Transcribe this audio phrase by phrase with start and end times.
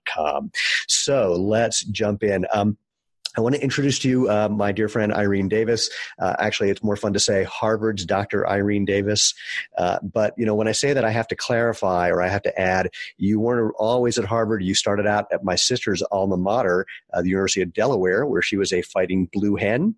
[0.87, 2.45] So let's jump in.
[2.53, 2.77] Um,
[3.37, 5.89] I want to introduce to you uh, my dear friend Irene Davis.
[6.19, 8.47] Uh, actually, it's more fun to say Harvard's Dr.
[8.47, 9.33] Irene Davis.
[9.77, 12.41] Uh, but you know, when I say that, I have to clarify or I have
[12.41, 14.63] to add: you weren't always at Harvard.
[14.63, 18.57] You started out at my sister's alma mater, uh, the University of Delaware, where she
[18.57, 19.95] was a fighting blue hen.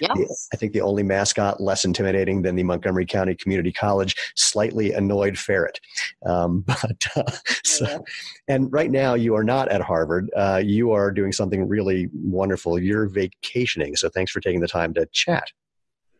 [0.00, 0.48] Yes.
[0.52, 5.38] I think the only mascot less intimidating than the Montgomery County Community College slightly annoyed
[5.38, 5.80] ferret.
[6.24, 7.30] Um, but uh,
[7.64, 8.04] so,
[8.48, 10.30] and right now you are not at Harvard.
[10.36, 12.78] Uh, you are doing something really wonderful.
[12.78, 13.96] You're vacationing.
[13.96, 15.50] So thanks for taking the time to chat.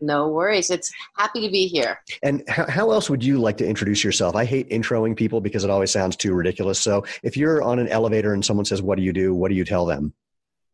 [0.01, 0.71] No worries.
[0.71, 1.99] It's happy to be here.
[2.23, 4.37] And how, how, else would you like to introduce yourself?
[4.37, 6.79] I hate introing people because it always sounds too ridiculous.
[6.79, 9.35] So if you're on an elevator and someone says, What do you do?
[9.35, 10.13] What do you tell them?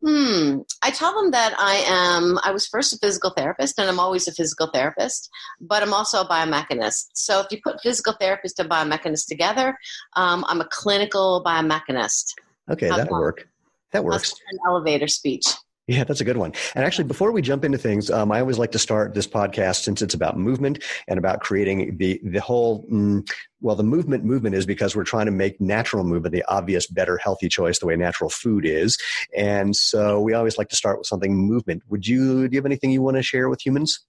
[0.05, 0.59] Hmm.
[0.81, 4.27] I tell them that I am, I was first a physical therapist and I'm always
[4.27, 5.29] a physical therapist,
[5.61, 7.05] but I'm also a biomechanist.
[7.13, 9.77] So if you put physical therapist and biomechanist together,
[10.17, 12.33] um, I'm a clinical biomechanist.
[12.69, 13.21] Okay, How's that'll that?
[13.21, 13.47] work.
[13.91, 14.33] That works.
[14.51, 15.45] An elevator speech.
[15.87, 16.53] Yeah, that's a good one.
[16.75, 19.83] And actually, before we jump into things, um, I always like to start this podcast
[19.83, 22.87] since it's about movement and about creating the the whole.
[22.87, 23.27] Mm,
[23.59, 27.17] well, the movement movement is because we're trying to make natural movement the obvious, better,
[27.17, 28.97] healthy choice, the way natural food is.
[29.35, 31.83] And so we always like to start with something movement.
[31.89, 33.99] Would you do you have anything you want to share with humans?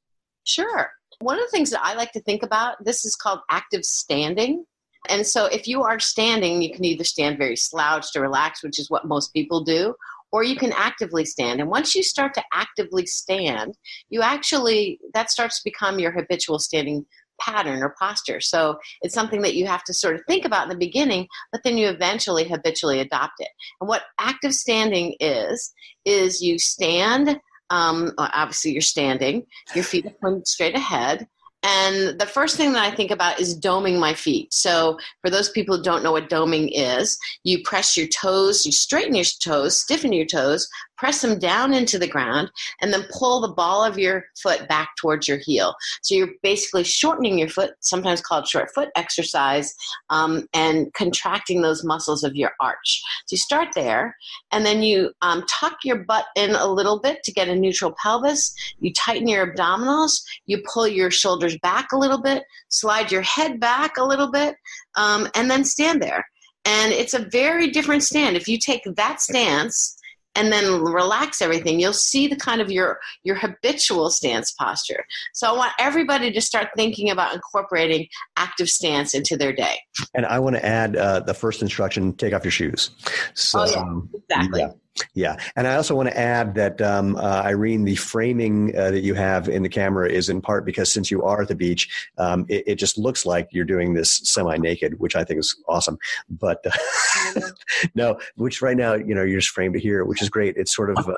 [0.44, 0.90] Sure.
[1.20, 4.64] One of the things that I like to think about this is called active standing.
[5.08, 8.78] And so, if you are standing, you can either stand very slouched or relaxed, which
[8.78, 9.94] is what most people do,
[10.34, 11.60] or you can actively stand.
[11.60, 13.78] And once you start to actively stand,
[14.10, 17.06] you actually, that starts to become your habitual standing
[17.40, 18.40] pattern or posture.
[18.40, 21.60] So it's something that you have to sort of think about in the beginning, but
[21.62, 23.48] then you eventually habitually adopt it.
[23.80, 25.72] And what active standing is,
[26.04, 27.38] is you stand.
[27.70, 31.28] Um, obviously, you're standing, your feet are pointed straight ahead,
[31.64, 34.52] and the first thing that I think about is doming my feet.
[34.52, 38.72] So, for those people who don't know what doming is, you press your toes, you
[38.72, 42.50] straighten your toes, stiffen your toes, press them down into the ground,
[42.80, 45.74] and then pull the ball of your foot back towards your heel.
[46.02, 49.74] So you're basically shortening your foot, sometimes called short foot exercise,
[50.10, 53.02] um, and contracting those muscles of your arch.
[53.26, 54.16] So you start there,
[54.52, 57.94] and then you um, tuck your butt in a little bit to get a neutral
[58.02, 58.54] pelvis.
[58.80, 60.22] You tighten your abdominals.
[60.46, 64.56] You pull your shoulders back a little bit, slide your head back a little bit,
[64.96, 66.26] um, and then stand there.
[66.64, 68.36] And it's a very different stand.
[68.36, 69.96] If you take that stance,
[70.34, 75.04] and then relax everything you'll see the kind of your your habitual stance posture.
[75.32, 79.78] So i want everybody to start thinking about incorporating active stance into their day.
[80.14, 82.90] And i want to add uh, the first instruction take off your shoes.
[83.34, 84.60] So oh, yeah, exactly.
[84.60, 84.70] yeah.
[85.14, 89.00] Yeah, and I also want to add that um, uh, Irene, the framing uh, that
[89.00, 92.08] you have in the camera is in part because since you are at the beach,
[92.18, 95.98] um, it, it, just looks like you're doing this semi-naked, which I think is awesome.
[96.28, 97.40] But uh,
[97.94, 100.56] no, which right now you know you're just framed here, which is great.
[100.56, 101.08] It's sort of.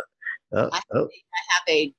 [0.52, 1.08] Uh, have, oh.
[1.08, 1.94] I have a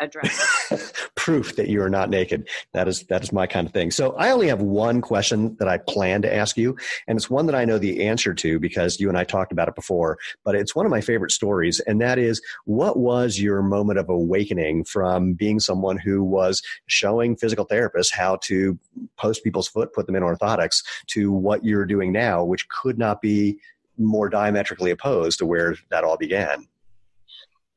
[0.00, 0.92] address.
[1.14, 2.48] Proof that you are not naked.
[2.72, 3.90] That is that is my kind of thing.
[3.90, 7.46] So I only have one question that I plan to ask you, and it's one
[7.46, 10.18] that I know the answer to because you and I talked about it before.
[10.44, 14.08] But it's one of my favorite stories, and that is, what was your moment of
[14.08, 18.78] awakening from being someone who was showing physical therapists how to
[19.16, 23.20] post people's foot, put them in orthotics, to what you're doing now, which could not
[23.20, 23.58] be
[23.98, 26.66] more diametrically opposed to where that all began.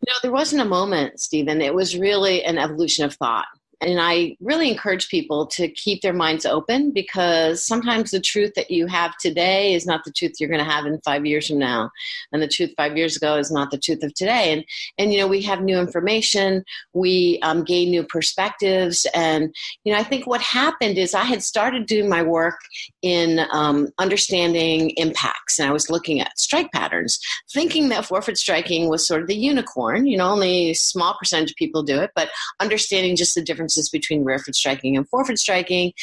[0.05, 1.61] No, there wasn't a moment, Steven.
[1.61, 3.45] It was really an evolution of thought.
[3.81, 8.71] And I really encourage people to keep their minds open because sometimes the truth that
[8.71, 11.59] you have today is not the truth you're going to have in five years from
[11.59, 11.91] now.
[12.31, 14.53] And the truth five years ago is not the truth of today.
[14.53, 14.65] And,
[14.97, 19.05] and you know, we have new information, we um, gain new perspectives.
[19.13, 19.53] And,
[19.83, 22.59] you know, I think what happened is I had started doing my work
[23.01, 27.19] in um, understanding impacts and I was looking at strike patterns,
[27.51, 30.05] thinking that forefoot striking was sort of the unicorn.
[30.05, 32.29] You know, only a small percentage of people do it, but
[32.59, 35.93] understanding just the difference differences between rear foot striking and forefoot striking,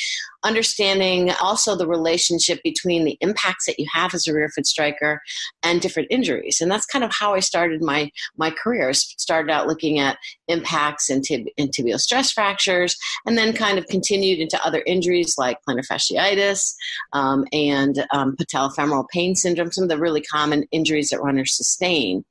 [0.43, 5.21] understanding also the relationship between the impacts that you have as a rear foot striker
[5.63, 6.61] and different injuries.
[6.61, 8.89] And that's kind of how I started my, my career.
[8.89, 12.97] I started out looking at impacts and, tib- and tibial stress fractures,
[13.27, 16.75] and then kind of continued into other injuries like plantar fasciitis
[17.13, 22.25] um, and um, patellofemoral pain syndrome, some of the really common injuries that runners sustain.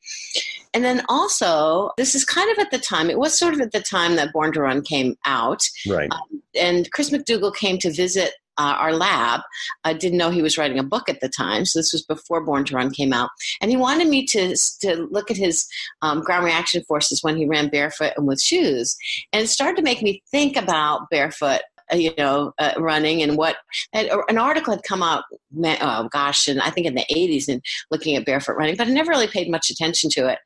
[0.74, 3.72] And then also, this is kind of at the time, it was sort of at
[3.72, 5.68] the time that Born to Run came out.
[5.88, 6.12] Right.
[6.12, 9.42] Um, and Chris McDougall came to visit uh, our lab.
[9.84, 12.46] I didn't know he was writing a book at the time, so this was before
[12.46, 13.30] Born to Run came out.
[13.62, 15.66] And he wanted me to, to look at his
[16.01, 18.96] um, ground reaction forces when he ran barefoot and with shoes.
[19.31, 21.62] And it started to make me think about barefoot
[21.94, 23.58] you know, uh, running and what
[23.94, 25.24] an article had come out,
[25.56, 28.92] oh gosh, and I think in the 80s and looking at barefoot running, but I
[28.92, 30.40] never really paid much attention to it.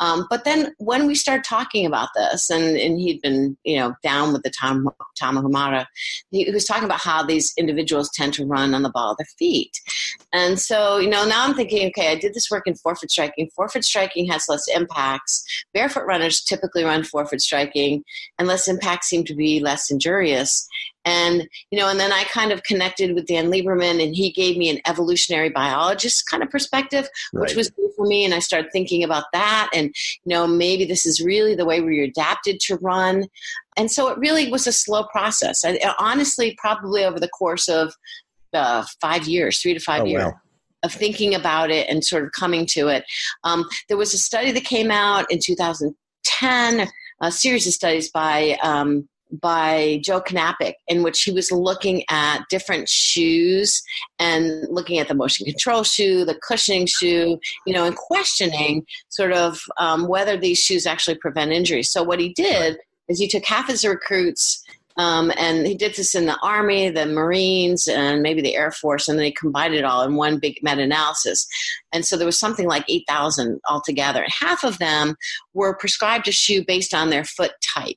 [0.00, 3.94] Um, but then when we started talking about this, and, and he'd been, you know,
[4.02, 4.88] down with the Tom,
[6.30, 9.16] he, he was talking about how these individuals tend to run on the ball of
[9.18, 9.72] their feet.
[10.36, 13.48] And so, you know, now I'm thinking, okay, I did this work in forefoot striking.
[13.56, 15.64] Forefoot striking has less impacts.
[15.72, 18.04] Barefoot runners typically run forefoot striking,
[18.38, 20.68] and less impacts seem to be less injurious
[21.06, 24.56] and you know and then i kind of connected with dan lieberman and he gave
[24.56, 27.42] me an evolutionary biologist kind of perspective right.
[27.42, 29.94] which was good for me and i started thinking about that and
[30.24, 33.26] you know maybe this is really the way we're adapted to run
[33.76, 37.94] and so it really was a slow process I, honestly probably over the course of
[38.52, 40.32] uh, five years three to five oh, years wow
[40.86, 43.04] of thinking about it and sort of coming to it.
[43.44, 46.88] Um, there was a study that came out in 2010,
[47.20, 52.44] a series of studies by um, by Joe Knapik, in which he was looking at
[52.48, 53.82] different shoes
[54.20, 59.32] and looking at the motion control shoe, the cushioning shoe, you know, and questioning sort
[59.32, 61.82] of um, whether these shoes actually prevent injury.
[61.82, 62.78] So what he did
[63.08, 64.64] is he took half his recruits.
[64.98, 69.08] Um, and he did this in the Army, the Marines, and maybe the Air Force,
[69.08, 71.46] and then he combined it all in one big meta analysis.
[71.92, 74.22] And so there was something like 8,000 altogether.
[74.22, 75.16] And Half of them
[75.54, 77.96] were prescribed a shoe based on their foot type.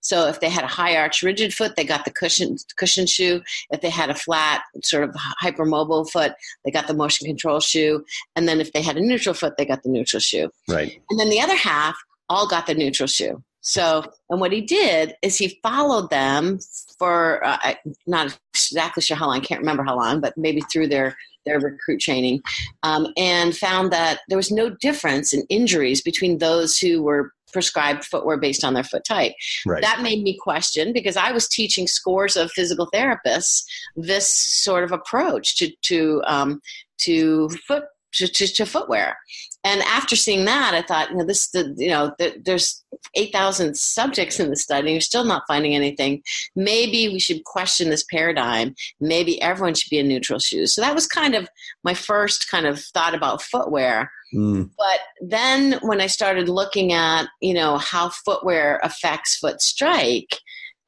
[0.00, 3.42] So if they had a high arch rigid foot, they got the cushion cushion shoe.
[3.70, 6.32] If they had a flat sort of hypermobile foot,
[6.64, 8.04] they got the motion control shoe.
[8.34, 10.50] And then if they had a neutral foot, they got the neutral shoe.
[10.66, 10.98] Right.
[11.10, 11.98] And then the other half
[12.30, 13.42] all got the neutral shoe.
[13.60, 16.58] So, and what he did is he followed them
[16.98, 17.74] for uh,
[18.06, 21.60] not exactly sure how long, I can't remember how long, but maybe through their their
[21.60, 22.42] recruit training,
[22.82, 28.04] um, and found that there was no difference in injuries between those who were prescribed
[28.04, 29.32] footwear based on their foot type.
[29.64, 29.82] Right.
[29.82, 33.64] That made me question because I was teaching scores of physical therapists
[33.96, 36.60] this sort of approach to to um,
[36.98, 37.84] to foot
[38.14, 39.16] to, to, to, footwear.
[39.64, 42.82] And after seeing that, I thought, you know, this, the, you know, the, there's
[43.14, 44.92] 8,000 subjects in the study.
[44.92, 46.22] You're still not finding anything.
[46.56, 48.74] Maybe we should question this paradigm.
[49.00, 50.74] Maybe everyone should be in neutral shoes.
[50.74, 51.48] So that was kind of
[51.84, 54.10] my first kind of thought about footwear.
[54.34, 54.70] Mm.
[54.76, 60.38] But then when I started looking at, you know, how footwear affects foot strike,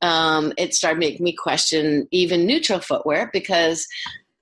[0.02, 3.86] um, it started making me question even neutral footwear because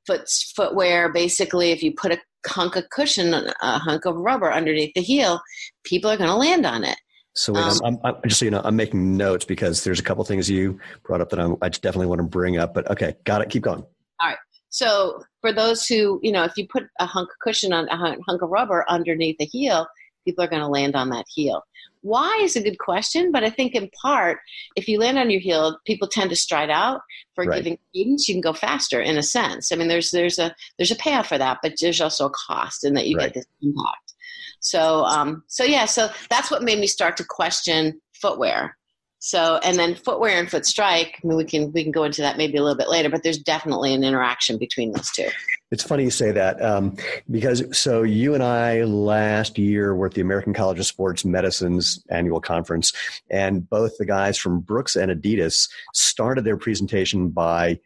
[0.07, 4.93] foot footwear basically if you put a hunk of cushion a hunk of rubber underneath
[4.95, 5.41] the heel
[5.85, 6.97] people are going to land on it
[7.39, 10.03] so wait, um, I'm, I'm, just so you know, I'm making notes because there's a
[10.03, 12.75] couple things you brought up that I'm, i definitely want to bring up.
[12.75, 13.49] But okay, got it.
[13.49, 13.85] Keep going.
[14.21, 14.37] All right.
[14.71, 17.97] So for those who, you know, if you put a hunk of cushion on a
[17.97, 19.87] hunk of rubber underneath the heel,
[20.25, 21.63] people are going to land on that heel.
[22.03, 24.39] Why is a good question, but I think in part,
[24.77, 27.01] if you land on your heel, people tend to stride out.
[27.35, 27.57] For right.
[27.57, 29.71] giving cadence, you can go faster in a sense.
[29.71, 32.85] I mean, there's there's a there's a payoff for that, but there's also a cost
[32.85, 33.27] in that you right.
[33.27, 34.15] get this impact.
[34.61, 38.77] So um, so yeah, so that's what made me start to question footwear
[39.21, 41.19] so, and then footwear and foot strike.
[41.23, 43.23] I mean, we can we can go into that maybe a little bit later, but
[43.23, 45.29] there's definitely an interaction between those two.
[45.71, 46.97] It's funny you say that um,
[47.31, 52.03] because so you and I last year were at the American College of Sports Medicine's
[52.09, 52.93] annual conference,
[53.31, 57.79] and both the guys from Brooks and Adidas started their presentation by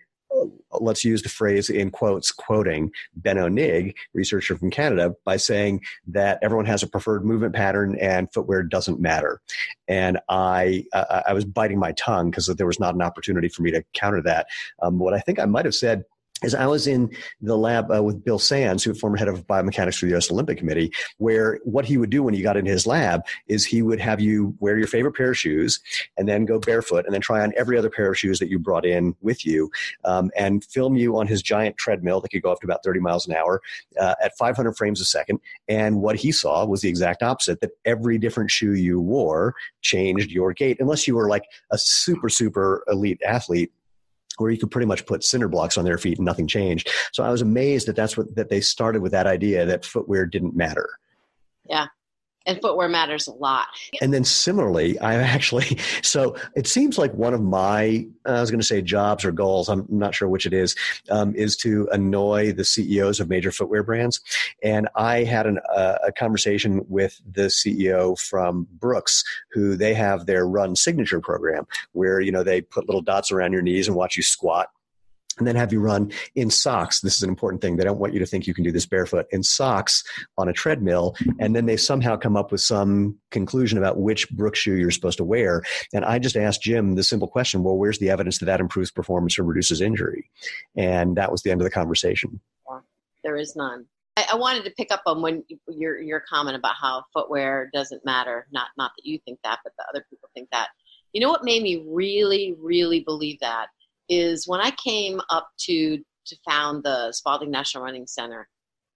[0.80, 6.38] let's use the phrase in quotes, quoting Ben Nigg, researcher from Canada, by saying that
[6.42, 9.40] everyone has a preferred movement pattern and footwear doesn't matter.
[9.88, 13.62] And I, uh, I was biting my tongue because there was not an opportunity for
[13.62, 14.46] me to counter that.
[14.80, 16.04] Um, what I think I might have said
[16.42, 19.98] is I was in the lab uh, with Bill Sands, who former head of biomechanics
[19.98, 20.30] for the U.S.
[20.30, 23.82] Olympic Committee, where what he would do when you got in his lab is he
[23.82, 25.80] would have you wear your favorite pair of shoes
[26.16, 28.58] and then go barefoot and then try on every other pair of shoes that you
[28.58, 29.70] brought in with you
[30.04, 33.00] um, and film you on his giant treadmill that could go up to about 30
[33.00, 33.60] miles an hour
[34.00, 35.40] uh, at 500 frames a second.
[35.68, 40.30] And what he saw was the exact opposite that every different shoe you wore changed
[40.30, 43.72] your gait, unless you were like a super, super elite athlete
[44.38, 46.90] where you could pretty much put cinder blocks on their feet and nothing changed.
[47.12, 50.26] So I was amazed that that's what that they started with that idea that footwear
[50.26, 50.98] didn't matter.
[51.68, 51.86] Yeah
[52.46, 53.66] and footwear matters a lot.
[54.00, 58.60] And then similarly, I actually, so it seems like one of my, I was going
[58.60, 60.74] to say jobs or goals, I'm not sure which it is,
[61.10, 64.20] um, is to annoy the CEOs of major footwear brands.
[64.62, 70.26] And I had an, uh, a conversation with the CEO from Brooks, who they have
[70.26, 73.96] their run signature program where, you know, they put little dots around your knees and
[73.96, 74.70] watch you squat
[75.38, 77.00] and then have you run in socks.
[77.00, 77.76] This is an important thing.
[77.76, 80.04] They don't want you to think you can do this barefoot in socks
[80.38, 81.16] on a treadmill.
[81.40, 85.18] And then they somehow come up with some conclusion about which Brooks shoe you're supposed
[85.18, 85.62] to wear.
[85.92, 88.90] And I just asked Jim the simple question, well, where's the evidence that that improves
[88.90, 90.30] performance or reduces injury?
[90.76, 92.40] And that was the end of the conversation.
[93.24, 93.86] There is none.
[94.16, 98.04] I, I wanted to pick up on when your your comment about how footwear doesn't
[98.04, 98.46] matter.
[98.52, 100.68] Not not that you think that, but that other people think that.
[101.12, 103.68] You know what made me really, really believe that
[104.12, 108.48] is when I came up to to found the Spaulding National Running Center,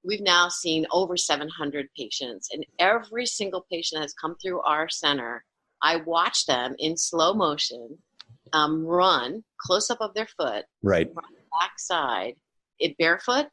[0.04, 5.44] we've now seen over 700 patients, and every single patient has come through our center.
[5.82, 7.98] I watch them in slow motion
[8.52, 12.34] um, run close up of their foot, right, back side,
[12.78, 13.48] it barefoot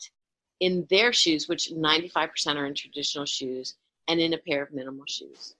[0.60, 3.75] in their shoes, which 95% are in traditional shoes,
[4.08, 5.55] and in a pair of minimal shoes.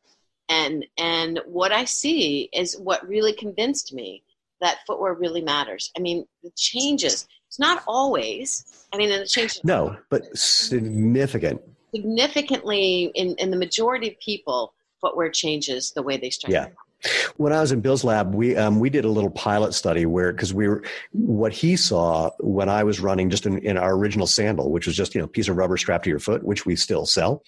[0.50, 4.24] And and what I see is what really convinced me
[4.64, 5.92] that footwear really matters.
[5.98, 7.28] I mean, the changes.
[7.48, 8.66] It's not always.
[8.94, 9.62] I mean, the changes.
[9.64, 11.62] No, but significant.
[11.94, 16.54] Significantly, in in the majority of people, footwear changes the way they strike.
[16.54, 16.68] Yeah.
[17.36, 20.32] When I was in Bill's lab, we um, we did a little pilot study where
[20.32, 24.26] because we were what he saw when I was running just in, in our original
[24.26, 26.66] sandal, which was just you know a piece of rubber strapped to your foot, which
[26.66, 27.44] we still sell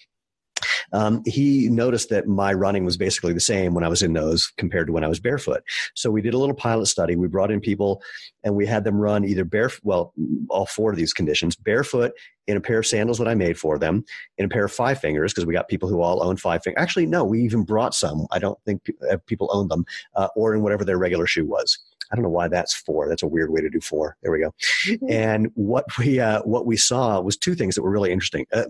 [0.92, 4.52] um, he noticed that my running was basically the same when I was in those
[4.56, 5.62] compared to when I was barefoot.
[5.94, 7.16] So we did a little pilot study.
[7.16, 8.02] We brought in people
[8.44, 10.12] and we had them run either barefoot, well,
[10.48, 12.12] all four of these conditions, barefoot
[12.46, 14.04] in a pair of sandals that I made for them,
[14.38, 16.80] in a pair of five fingers, because we got people who all own five fingers.
[16.80, 18.26] Actually, no, we even brought some.
[18.30, 19.84] I don't think uh, people own them,
[20.14, 21.78] uh, or in whatever their regular shoe was.
[22.10, 23.08] I don't know why that's four.
[23.08, 24.16] That's a weird way to do four.
[24.22, 24.54] There we go.
[24.86, 25.10] Mm-hmm.
[25.10, 28.46] And what we uh, what we saw was two things that were really interesting.
[28.52, 28.64] Uh,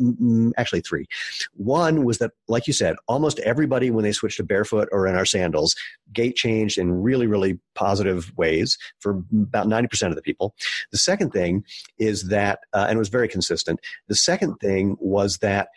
[0.57, 1.07] actually, three.
[1.55, 5.17] One was that, like you said, almost everybody when they switched to barefoot or in
[5.17, 5.77] our sandals,
[6.13, 10.55] gait changed in really really positive ways for about ninety percent of the people.
[10.93, 11.65] The second thing
[11.99, 13.81] is that, uh, and it was very consistent.
[14.09, 15.69] The second thing was that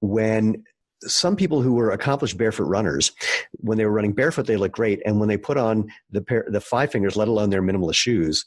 [0.00, 0.64] when
[1.06, 3.12] some people who were accomplished barefoot runners,
[3.58, 5.00] when they were running barefoot, they looked great.
[5.04, 8.44] And when they put on the pair, the five fingers, let alone their minimalist shoes,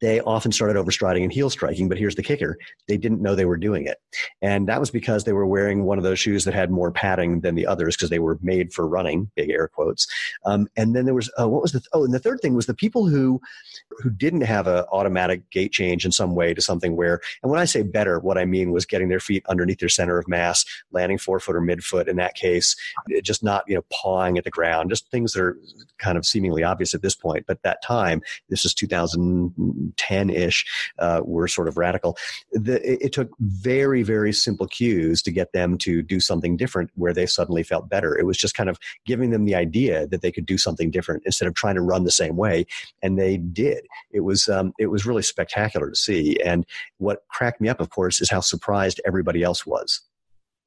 [0.00, 2.58] they often started overstriding and heel striking, but here's the kicker.
[2.88, 3.98] They didn't know they were doing it.
[4.42, 7.40] And that was because they were wearing one of those shoes that had more padding
[7.40, 10.06] than the others because they were made for running, big air quotes.
[10.44, 12.54] Um, and then there was, uh, what was the, th- oh, and the third thing
[12.54, 13.40] was the people who,
[13.98, 17.60] who didn't have an automatic gait change in some way to something where, and when
[17.60, 20.64] I say better, what I mean was getting their feet underneath their center of mass,
[20.92, 22.76] landing forefoot or midfoot in that case,
[23.22, 25.58] just not, you know, pawing at the ground, just things that are
[25.98, 27.46] kind of seemingly obvious at this point.
[27.46, 29.65] But that time, this is 2000,
[29.96, 30.64] 10 ish
[30.98, 32.16] uh, were sort of radical.
[32.52, 36.90] The, it, it took very, very simple cues to get them to do something different
[36.94, 38.16] where they suddenly felt better.
[38.16, 41.22] It was just kind of giving them the idea that they could do something different
[41.26, 42.66] instead of trying to run the same way.
[43.02, 43.86] And they did.
[44.10, 46.40] It was, um, it was really spectacular to see.
[46.44, 46.66] And
[46.98, 50.00] what cracked me up, of course, is how surprised everybody else was.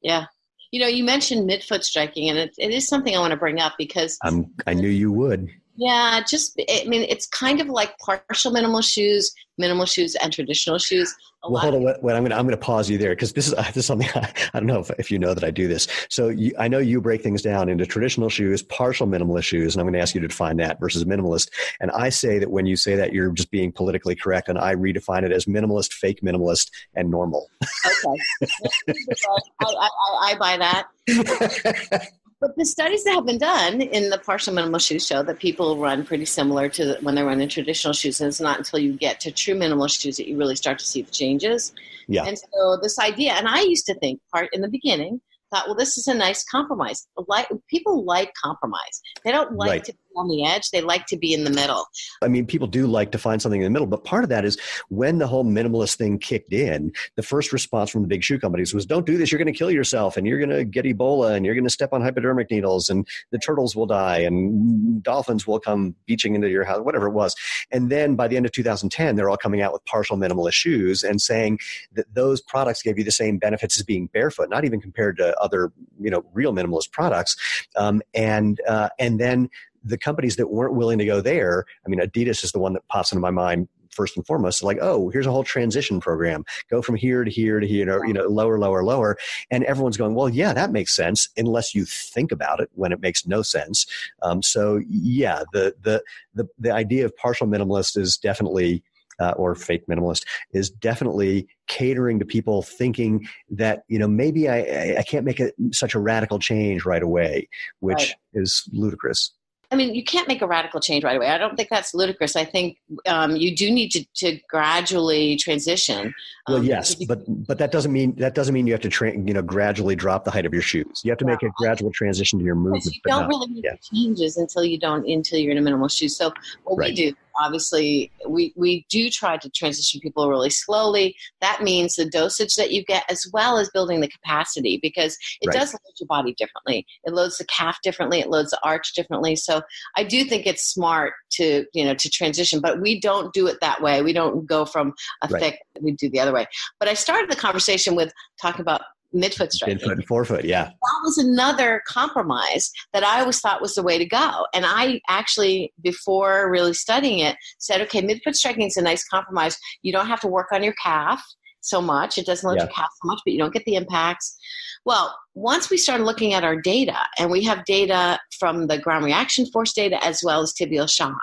[0.01, 0.25] Yeah,
[0.71, 3.59] you know, you mentioned midfoot striking, and it, it is something I want to bring
[3.59, 5.49] up because I'm, I knew you would.
[5.79, 10.77] Yeah, just I mean, it's kind of like partial minimal shoes, minimal shoes, and traditional
[10.77, 11.15] shoes.
[11.45, 11.83] A well, hold on.
[11.83, 13.77] Wait, wait, I'm going to I'm going to pause you there because this is this
[13.77, 15.87] is something I, I don't know if, if you know that I do this.
[16.09, 19.79] So you, I know you break things down into traditional shoes, partial minimalist shoes, and
[19.79, 21.49] I'm going to ask you to define that versus minimalist.
[21.79, 24.75] And I say that when you say that, you're just being politically correct, and I
[24.75, 27.49] redefine it as minimalist, fake minimalist, and normal.
[27.85, 28.19] Okay,
[28.89, 29.89] I, I,
[30.23, 32.09] I buy that.
[32.41, 35.77] But the studies that have been done in the partial minimal shoes show that people
[35.77, 38.21] run pretty similar to when they run in traditional shoes.
[38.21, 40.85] And it's not until you get to true minimal shoes that you really start to
[40.85, 41.73] see the changes.
[42.07, 42.23] Yeah.
[42.25, 45.19] And so this idea, and I used to think part in the beginning
[45.51, 47.07] thought, well, this is a nice compromise.
[47.27, 49.01] Like people like compromise.
[49.25, 49.83] They don't like Right.
[49.85, 50.69] to be on the edge.
[50.71, 51.85] They like to be in the middle.
[52.21, 54.45] I mean, people do like to find something in the middle, but part of that
[54.45, 54.57] is
[54.89, 58.73] when the whole minimalist thing kicked in, the first response from the big shoe companies
[58.73, 61.35] was, don't do this, you're going to kill yourself, and you're going to get Ebola,
[61.35, 65.45] and you're going to step on hypodermic needles, and the turtles will die, and dolphins
[65.45, 67.35] will come beaching into your house, whatever it was.
[67.71, 71.03] And then by the end of 2010, they're all coming out with partial minimalist shoes
[71.03, 71.59] and saying
[71.93, 75.37] that those products gave you the same benefits as being barefoot, not even compared to
[75.39, 77.35] other, you know, real minimalist products.
[77.75, 79.49] Um, and uh, and then
[79.83, 82.87] the companies that weren't willing to go there, I mean, Adidas is the one that
[82.87, 84.61] pops into my mind first and foremost.
[84.61, 86.45] Like, oh, here's a whole transition program.
[86.69, 89.17] Go from here to here to here, you know, you know, lower, lower, lower.
[89.49, 93.01] And everyone's going, well, yeah, that makes sense, unless you think about it when it
[93.01, 93.85] makes no sense.
[94.21, 96.03] Um, so yeah, the the
[96.35, 98.83] the the idea of partial minimalist is definitely.
[99.21, 104.59] Uh, or fake minimalist is definitely catering to people thinking that you know maybe I
[104.59, 107.49] I- I can't make a, such a radical change right away,
[107.81, 108.13] which Right.
[108.35, 109.33] is ludicrous.
[109.71, 111.27] I mean, you can't make a radical change right away.
[111.27, 112.35] I don't think that's ludicrous.
[112.35, 116.11] I think um, you do need to, to gradually transition.
[116.47, 118.81] Well, Um, yes, because you- but but that doesn't mean that doesn't mean you have
[118.81, 121.01] to tra- you know gradually drop the height of your shoes.
[121.03, 122.85] You have to make a gradual transition to your movement.
[122.85, 123.75] you don't not- really make yeah.
[123.93, 126.09] changes until you don't until you're in a minimal shoe.
[126.09, 126.33] So
[126.63, 131.15] what we do, obviously, we we do try to transition people really slowly.
[131.41, 135.47] That means the dosage that you get, as well as building the capacity, because it
[135.47, 135.57] Right.
[135.59, 136.85] does load your body differently.
[137.05, 138.19] It loads the calf differently.
[138.19, 139.35] It loads the arch differently.
[139.35, 139.61] So
[139.95, 143.57] I do think it's smart to you know to transition, but we don't do it
[143.61, 144.01] that way.
[144.01, 145.41] We don't go from a Right.
[145.41, 145.59] thick.
[145.81, 146.45] We do the other way.
[146.79, 148.81] But I started the conversation with talking about
[149.13, 153.75] midfoot striking Midfoot and forefoot, yeah, that was another compromise that I always thought was
[153.75, 154.45] the way to go.
[154.53, 159.57] And I actually, before really studying it, said, okay, midfoot striking is a nice compromise.
[159.81, 161.23] You don't have to work on your calf
[161.61, 162.17] so much.
[162.17, 162.63] It doesn't load Yeah.
[162.63, 164.37] your calf so much, but you don't get the impacts.
[164.85, 169.05] Well, once we started looking at our data, and we have data from the ground
[169.05, 171.17] reaction force data as well as tibial shock,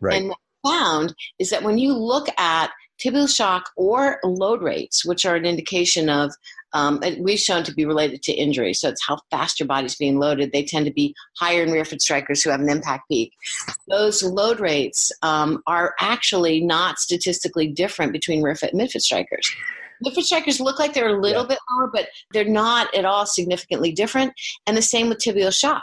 [0.00, 2.70] right, and what we found is that when you look at
[3.00, 6.32] tibial shock or load rates, which are an indication of,
[6.72, 10.18] um, we've shown to be related to injury, so it's how fast your body's being
[10.18, 10.52] loaded.
[10.52, 13.32] They tend to be higher in rear foot strikers who have an impact peak.
[13.88, 19.50] Those load rates um, are actually not statistically different between rear foot and midfoot strikers.
[20.04, 23.90] Midfoot strikers look like they're a little bit lower, but they're not at all significantly
[23.90, 24.32] different.
[24.66, 25.82] And the same with tibial shock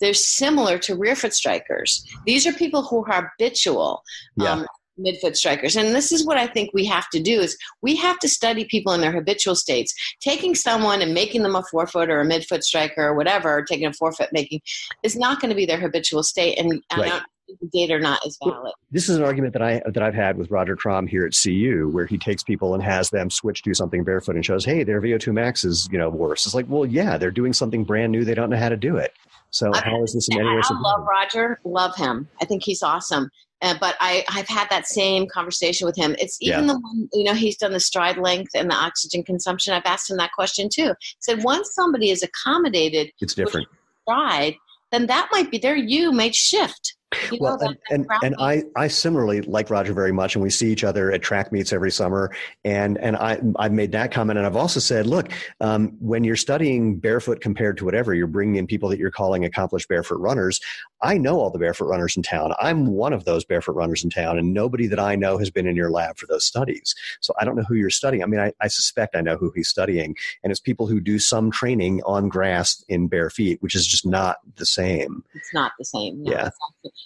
[0.00, 2.04] they're similar to rear foot strikers.
[2.26, 4.02] These are people who are habitual
[4.36, 4.66] yeah, um,
[5.00, 5.76] midfoot strikers.
[5.76, 8.64] And this is what I think we have to do is we have to study
[8.64, 9.94] people in their habitual states.
[10.20, 13.86] Taking someone and making them a forefoot or a midfoot striker or whatever, or taking
[13.86, 14.60] a forefoot making
[15.02, 16.58] is not going to be their habitual state.
[16.58, 17.22] And I Right.
[17.60, 18.72] the data are not as valid.
[18.92, 21.88] this is an argument that I that I've had with Rodger Kram here at CU,
[21.92, 25.00] where he takes people and has them switch to something barefoot and shows, hey, their
[25.00, 26.46] VO2 max is you know worse.
[26.46, 28.24] It's like, well, yeah, they're doing something brand new.
[28.24, 29.12] They don't know how to do it.
[29.50, 30.60] So I- how is this in any way?
[30.62, 31.04] I love?
[31.08, 32.28] Roger, love him.
[32.40, 33.28] I think he's awesome.
[33.62, 36.16] Uh, but I, I've had that same conversation with him.
[36.18, 39.74] It's even the one, you know, he's done the stride length and the oxygen consumption.
[39.74, 40.94] I've asked him that question too.
[41.20, 43.68] said once somebody is accommodated It's different.
[44.02, 44.54] stride,
[44.92, 46.96] then that might be their you might shift.
[47.32, 48.36] You Well, know, and, and, and.
[48.38, 51.72] I, I similarly like Roger very much, and we see each other at track meets
[51.72, 52.30] every summer.
[52.64, 56.36] And and I I've made that comment, and I've also said, look, um, when you're
[56.36, 60.60] studying barefoot compared to whatever, you're bringing in people that you're calling accomplished barefoot runners.
[61.02, 62.52] I know all the barefoot runners in town.
[62.60, 65.66] I'm one of those barefoot runners in town, and nobody that I know has been
[65.66, 66.94] in your lab for those studies.
[67.20, 68.22] So I don't know who you're studying.
[68.22, 71.18] I mean, I, I suspect I know who he's studying, and it's people who do
[71.18, 75.24] some training on grass in bare feet, which is just not the same.
[75.34, 76.22] it's not the same.
[76.22, 76.42] No, Yeah.
[76.44, 76.52] not.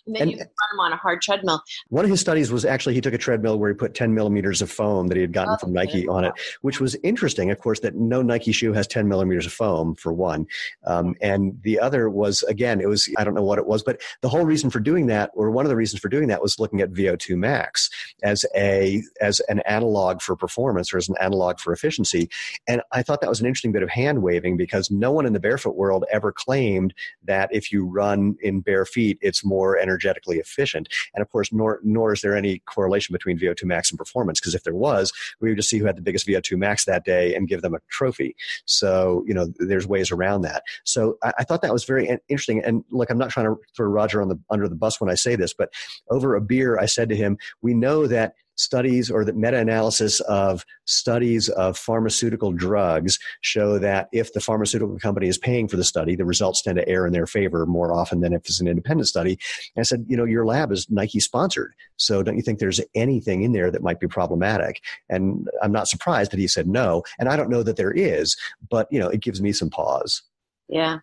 [0.07, 1.63] And then And- you run them on a hard treadmill.
[1.89, 4.61] One of his studies was actually he took a treadmill where he put 10 millimeters
[4.63, 6.07] of foam that he had gotten Oh, from Nike okay.
[6.09, 7.51] on it, which was interesting.
[7.51, 10.47] Of course, that no Nike shoe has 10 millimeters of foam for one.
[10.87, 14.01] Um, and the other was, again, it was, I don't know what it was, but
[14.21, 16.59] the whole reason for doing that, or one of the reasons for doing that was
[16.59, 17.91] looking at VO2 max
[18.23, 22.29] as a, as an analog for performance or as an analog for efficiency.
[22.67, 25.33] And I thought that was an interesting bit of hand waving because no one in
[25.33, 26.95] the barefoot world ever claimed
[27.25, 30.89] that if you run in bare feet, it's more energetically efficient.
[31.15, 34.55] And of course, nor, nor is there any correlation between VO2 max and performance, because
[34.55, 37.35] if there was, we would just see who had the biggest VO2 max that day
[37.35, 38.37] and give them a trophy.
[38.65, 40.63] So, you know, there's ways around that.
[40.85, 42.63] So I, I thought that was very interesting.
[42.65, 45.15] And look, I'm not trying to throw Roger on the under the bus when I
[45.15, 45.73] say this, but
[46.11, 50.65] over a beer, I said to him, "We know that studies or the meta-analysis of
[50.85, 56.15] studies of pharmaceutical drugs show that if the pharmaceutical company is paying for the study,
[56.15, 59.09] the results tend to err in their favor more often than if it's an independent
[59.09, 59.39] study.
[59.75, 62.81] And I said, you know, your lab is Nike sponsored, so don't you think there's
[62.95, 64.81] anything in there that might be problematic?
[65.09, 67.03] And I'm not surprised that he said no.
[67.19, 68.37] And I don't know that there is,
[68.71, 70.23] but you know, it gives me some pause.
[70.69, 71.01] Yeah,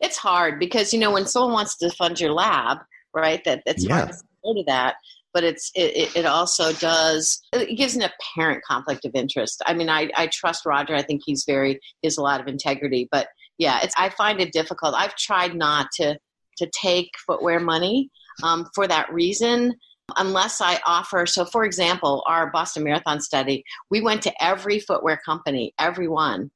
[0.00, 2.78] it's hard because you know when someone wants to fund your lab,
[3.14, 3.42] right?
[3.44, 3.96] That that's yeah.
[3.96, 4.96] hard to go to that
[5.32, 9.88] but it's it, it also does it gives an apparent conflict of interest i mean
[9.88, 13.28] I, I trust roger i think he's very he has a lot of integrity but
[13.58, 16.18] yeah it's i find it difficult i've tried not to
[16.58, 18.10] to take footwear money
[18.42, 19.74] um, for that reason
[20.16, 25.20] unless i offer so for example our boston marathon study we went to every footwear
[25.24, 26.50] company every one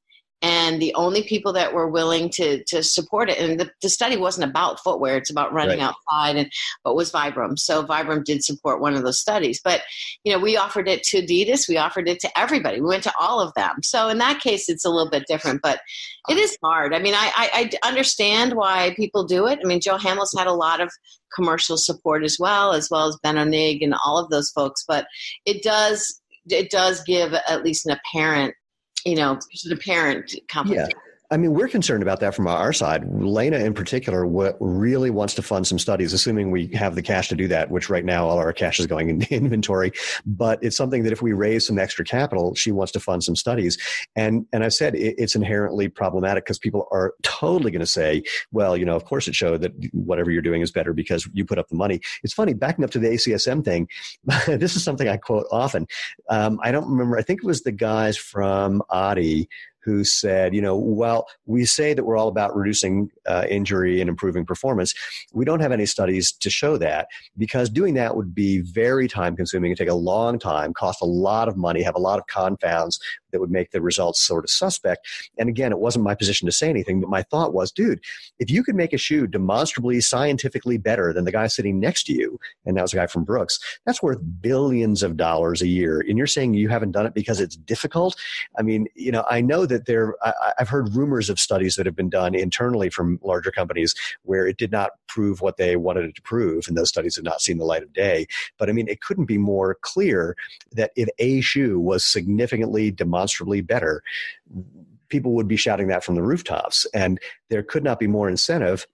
[0.44, 4.18] and the only people that were willing to to support it and the, the study
[4.18, 5.88] wasn't about footwear it's about running right.
[5.88, 6.52] outside and
[6.84, 7.58] but was vibram.
[7.58, 9.60] So vibram did support one of those studies.
[9.64, 9.80] But
[10.22, 13.12] you know we offered it to adidas we offered it to everybody we went to
[13.18, 13.76] all of them.
[13.82, 15.80] So in that case it's a little bit different but
[16.28, 16.94] it is hard.
[16.94, 19.60] I mean i i, I understand why people do it.
[19.64, 20.92] I mean Joe Hamill's had a lot of
[21.34, 25.06] commercial support as well as well as Benno Nigg and all of those folks but
[25.46, 28.54] it does it does give at least an apparent
[29.04, 30.94] you know, the parent conflict.
[30.94, 31.00] Yeah.
[31.30, 33.04] I mean, we're concerned about that from our side.
[33.10, 37.28] Lena, in particular, what really wants to fund some studies, assuming we have the cash
[37.28, 37.70] to do that.
[37.70, 39.92] Which right now, all our cash is going into inventory.
[40.26, 43.36] But it's something that if we raise some extra capital, she wants to fund some
[43.36, 43.78] studies.
[44.14, 48.22] And and I said it, it's inherently problematic because people are totally going to say,
[48.52, 51.46] well, you know, of course it showed that whatever you're doing is better because you
[51.46, 52.00] put up the money.
[52.22, 53.88] It's funny backing up to the ACSM thing.
[54.46, 55.86] this is something I quote often.
[56.28, 57.16] Um, I don't remember.
[57.16, 59.48] I think it was the guys from Adi
[59.84, 64.08] who said, you know, well, we say that we're all about reducing uh, injury and
[64.08, 64.94] improving performance.
[65.32, 69.36] We don't have any studies to show that because doing that would be very time
[69.36, 72.26] consuming and take a long time, cost a lot of money, have a lot of
[72.26, 72.98] confounds
[73.34, 75.08] that would make the results sort of suspect.
[75.36, 78.00] And again, it wasn't my position to say anything, but my thought was, dude,
[78.38, 82.12] if you could make a shoe demonstrably scientifically better than the guy sitting next to
[82.12, 86.00] you, and that was a guy from Brooks, that's worth billions of dollars a year.
[86.08, 88.14] And you're saying you haven't done it because it's difficult?
[88.56, 91.86] I mean, you know, I know that there, I, I've heard rumors of studies that
[91.86, 96.04] have been done internally from larger companies where it did not prove what they wanted
[96.04, 98.26] it to prove, and those studies have not seen the light of day.
[98.58, 100.36] But I mean, it couldn't be more clear
[100.72, 103.23] that if a shoe was significantly demonstrably
[103.62, 104.02] better,
[105.08, 106.86] people would be shouting that from the rooftops.
[106.94, 108.86] And there could not be more incentive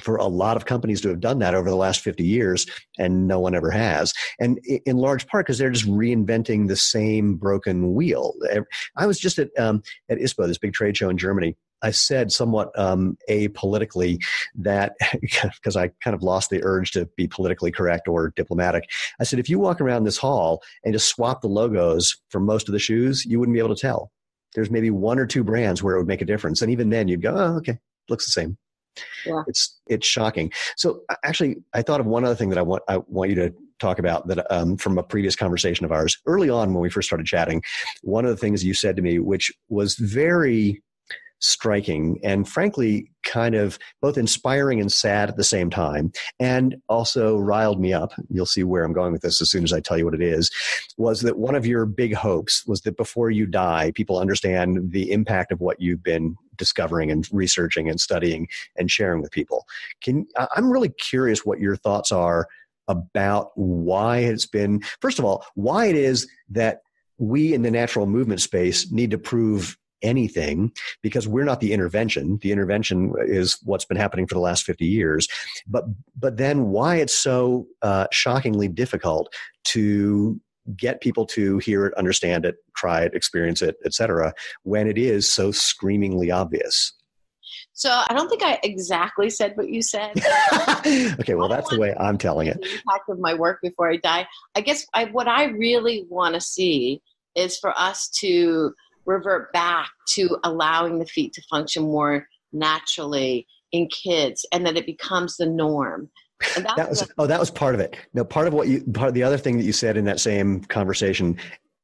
[0.00, 2.66] for a lot of companies to have done that over the last 50 years
[2.98, 7.34] and no one ever has and in large part because they're just reinventing the same
[7.34, 8.32] broken wheel
[8.96, 12.32] i was just at um, at ispo this big trade show in germany I said
[12.32, 14.22] somewhat um, apolitically
[14.54, 18.84] that because I kind of lost the urge to be politically correct or diplomatic.
[19.20, 22.68] I said, if you walk around this hall and just swap the logos for most
[22.68, 24.10] of the shoes, you wouldn't be able to tell.
[24.54, 27.06] There's maybe one or two brands where it would make a difference, and even then,
[27.06, 28.58] you'd go, "Oh, okay, looks the same."
[29.24, 29.42] Yeah.
[29.46, 30.52] It's it's shocking.
[30.76, 33.54] So actually, I thought of one other thing that I want I want you to
[33.78, 37.08] talk about that um, from a previous conversation of ours early on when we first
[37.08, 37.62] started chatting.
[38.02, 40.82] One of the things you said to me, which was very
[41.40, 47.36] striking and frankly kind of both inspiring and sad at the same time and also
[47.36, 49.98] riled me up you'll see where i'm going with this as soon as i tell
[49.98, 50.50] you what it is
[50.96, 55.10] was that one of your big hopes was that before you die people understand the
[55.10, 59.66] impact of what you've been discovering and researching and studying and sharing with people.
[60.00, 62.46] Can i'm really curious what your thoughts are
[62.86, 66.82] about why it's been first of all why it is that
[67.18, 72.38] we in the natural movement space need to prove anything because we're not the intervention.
[72.42, 75.28] The intervention is what's been happening for the last 50 years.
[75.66, 75.84] But,
[76.18, 79.32] but then why it's so uh, shockingly difficult
[79.64, 80.40] to
[80.76, 84.32] get people to hear it, understand it, try it, experience it, etc.,
[84.62, 86.92] when it is so screamingly obvious.
[87.72, 90.12] So I don't think I exactly said what you said.
[91.20, 92.60] okay, well that's the way I'm telling it.
[92.60, 94.26] The impact of my work before I die.
[94.54, 97.00] I guess I, what I really want to see
[97.34, 98.74] is for us to
[99.06, 104.86] revert back to allowing the feet to function more naturally in kids and that it
[104.86, 106.10] becomes the norm.
[106.56, 107.96] that was oh that was part of it.
[108.14, 110.20] No, part of what you part of the other thing that you said in that
[110.20, 111.36] same conversation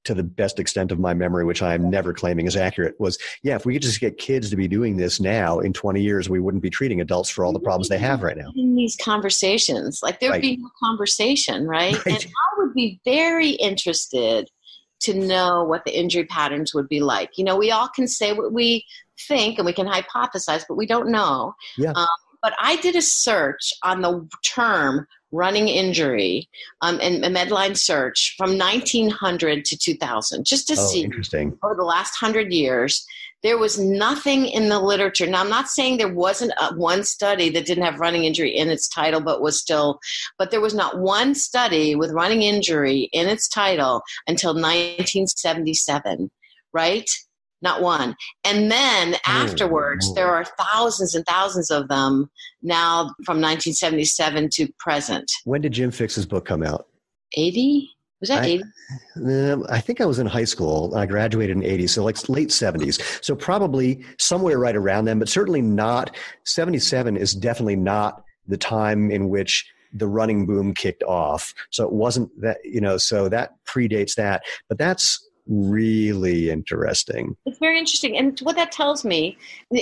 [0.07, 3.19] to the best extent of my memory, which I am never claiming is accurate, was
[3.43, 6.31] yeah, if we could just get kids to be doing this now, in 20 years,
[6.31, 8.53] we wouldn't be treating adults for all the problems they have right now.
[8.55, 10.43] In these conversations, like there'd right.
[10.43, 11.95] be no conversation, right?
[12.07, 12.25] right?
[12.25, 14.49] And I would be very interested
[15.01, 17.37] to know what the injury patterns would be like.
[17.37, 18.85] You know, we all can say what we
[19.29, 21.55] think and we can hypothesize, but we don't know.
[21.77, 21.93] Yeah.
[21.93, 22.07] Um,
[22.43, 26.49] But I did a search on the term running injury
[26.81, 31.59] um, and a Medline search from 1900 to 2000, just to oh, see interesting.
[31.63, 33.07] over the last hundred years.
[33.47, 35.25] There was nothing in the literature.
[35.25, 38.71] Now, I'm not saying there wasn't a, one study that didn't have running injury in
[38.71, 40.01] its title, but was still,
[40.37, 46.29] but there was not one study with running injury in its title until 1977,
[46.73, 47.09] right?
[47.63, 48.17] Not one.
[48.43, 49.15] And then hmm.
[49.25, 50.15] afterwards, oh.
[50.15, 52.29] there are thousands and thousands of them
[52.63, 55.31] now from 1977 to present.
[55.45, 56.89] When did Jim Fixx's book come out?
[57.37, 57.96] 80?
[58.21, 58.65] Was that I- 80?
[59.17, 60.95] Um, I think I was in high school.
[60.95, 63.25] I graduated in 80, so like late 70s.
[63.25, 66.17] So probably somewhere right around then, but certainly not.
[66.45, 71.55] 77 is definitely not the time in which the running boom kicked off.
[71.71, 74.43] So it wasn't that, you know, so that predates that.
[74.69, 77.37] But that's really interesting.
[77.47, 78.17] It's very interesting.
[78.17, 79.39] And what that tells me,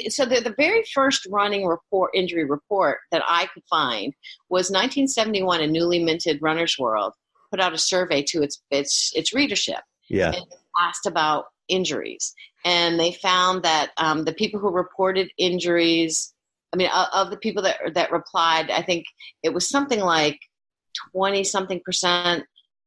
[0.09, 4.13] so the, the very first running report, injury report that I could find
[4.51, 7.15] was 1971, a newly minted Runner's World
[7.55, 10.33] put out a survey to its, its, its readership Yeah.
[10.33, 10.45] and
[10.81, 12.35] asked about injuries.
[12.65, 16.35] And they found that um, the people who reported injuries,
[16.73, 19.05] I mean, of, of the people that, that replied, I think
[19.45, 20.41] it was something like
[21.13, 22.45] 20 something percent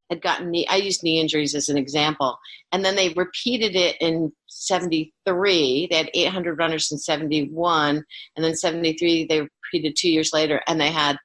[0.10, 2.38] had gotten knee, I used knee injuries as an example.
[2.74, 5.88] And then they repeated it in 73.
[5.90, 8.04] They had 800 runners in 71.
[8.36, 11.18] And then 73, they repeated two years later and they had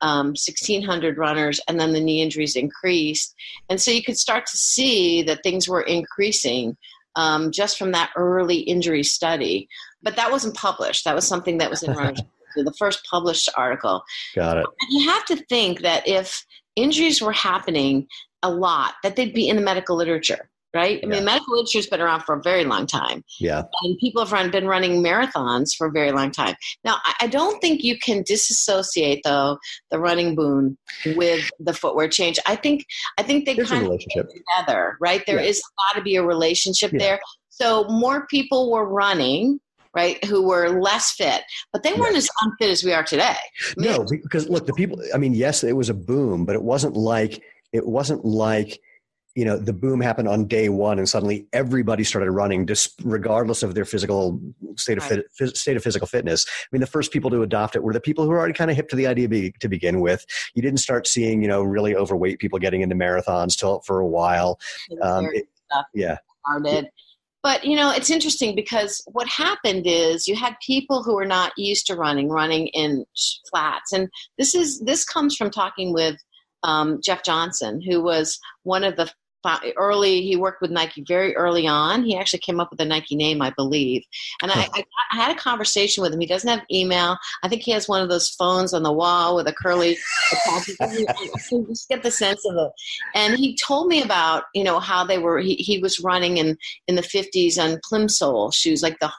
[0.00, 1.60] um, 1,600 runners.
[1.68, 3.34] And then the knee injuries increased.
[3.68, 6.76] And so you could start to see that things were increasing
[7.16, 9.68] um, just from that early injury study.
[10.02, 11.04] But that wasn't published.
[11.04, 12.22] That was something that was in Runners.
[12.56, 14.02] the first published article.
[14.34, 14.66] Got it.
[14.66, 16.44] And you have to think that if
[16.76, 18.06] injuries were happening
[18.42, 20.98] a lot, that they'd be in the medical literature, right?
[21.02, 21.14] I Yeah.
[21.14, 23.62] mean, medical literature's been around for a very long time, Yeah.
[23.82, 26.54] and people have run, been running marathons for a very long time.
[26.84, 29.58] Now, I, don't think you can disassociate though
[29.90, 30.78] the running boom
[31.20, 32.38] with the footwear change.
[32.46, 32.84] I think
[33.18, 35.22] I think they There's kind of together, right?
[35.26, 35.50] There Yeah.
[35.50, 36.98] is got to be a relationship Yeah.
[37.04, 37.20] there.
[37.48, 39.58] So more people were running,
[39.94, 43.36] right, who were less fit, but they weren't as unfit as we are today.
[43.76, 44.96] I mean, No, because look, the people.
[45.14, 48.78] I mean, yes, it was a boom, but it wasn't like it wasn't like
[49.38, 53.62] you know the boom happened on day one and suddenly everybody started running, just regardless
[53.62, 54.40] of their physical
[54.74, 56.44] state of fit, phys- state of physical fitness.
[56.48, 58.68] I mean, the first people to adopt it were the people who were already kind
[58.68, 60.26] of hip to the idea be, to begin with.
[60.56, 64.06] You didn't start seeing you know really overweight people getting into marathons till for a
[64.08, 64.58] while.
[65.00, 65.48] Um, it-
[65.94, 66.88] yeah, started.
[67.44, 71.52] But you know, it's interesting because what happened is you had people who were not
[71.56, 73.04] used to running, running in
[73.48, 76.16] flats, and this is this comes from talking with
[76.64, 79.08] um, Jeff Johnson, who was one of the
[79.76, 80.22] early.
[80.22, 82.04] He worked with Nike very early on.
[82.04, 84.02] He actually came up with the Nike name, I believe.
[84.42, 86.20] And I, I, I had a conversation with him.
[86.20, 87.16] He doesn't have email.
[87.42, 89.96] I think he has one of those phones on the wall with a curly.
[91.68, 92.72] Just get the sense of it.
[93.14, 95.38] And he told me about you know how they were.
[95.38, 99.10] He, he was running in in the 50s on plimsoll shoes, like the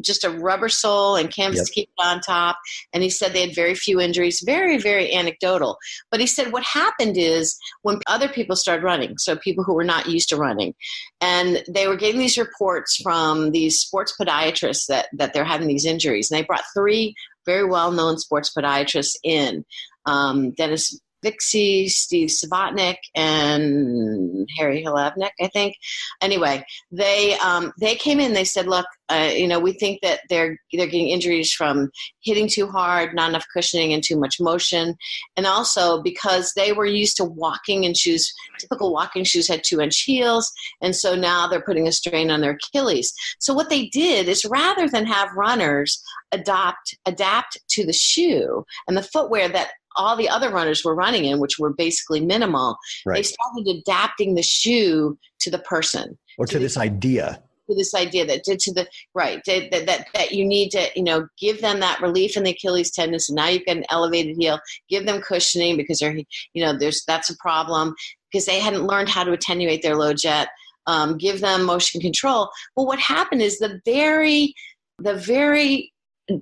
[0.00, 1.66] just a rubber sole and canvas Yep.
[1.66, 2.58] to keep it on top.
[2.92, 4.42] And he said they had very few injuries.
[4.44, 5.78] Very very anecdotal.
[6.10, 9.84] But he said what happened is when other people started running, so people who were
[9.84, 10.74] not used to running,
[11.20, 15.84] and they were getting these reports from these sports podiatrists that that they're having these
[15.84, 19.64] injuries, and they brought three very well known sports podiatrists in.
[20.06, 25.76] Um, Dennis Vixie, Steve Subotnick, and Harry Hilevnik, I think.
[26.20, 28.32] Anyway, they um, they came in.
[28.32, 31.90] They said, "Look, uh, you know, we think that they're they're getting injuries from
[32.22, 34.94] hitting too hard, not enough cushioning, and too much motion,
[35.36, 38.32] and also because they were used to walking in shoes.
[38.58, 42.40] Typical walking shoes had two inch heels, and so now they're putting a strain on
[42.40, 43.12] their Achilles.
[43.38, 46.02] So what they did is rather than have runners
[46.32, 51.24] adopt adapt to the shoe and the footwear that all the other runners were running
[51.24, 53.16] in, which were basically minimal, right.
[53.16, 57.42] they started adapting the shoe to the person Or to this idea.
[57.68, 60.88] to this idea that to, to the right that, that that that you need to
[60.94, 63.18] you know give them that relief in the Achilles tendon.
[63.18, 64.60] So now you've got an elevated heel.
[64.88, 66.16] Give them cushioning because they're
[66.52, 67.94] you know there's that's a problem
[68.30, 70.48] because they hadn't learned how to attenuate their load yet.
[70.86, 72.50] Um, give them motion control.
[72.76, 74.54] Well, what happened is the very
[74.98, 75.92] the very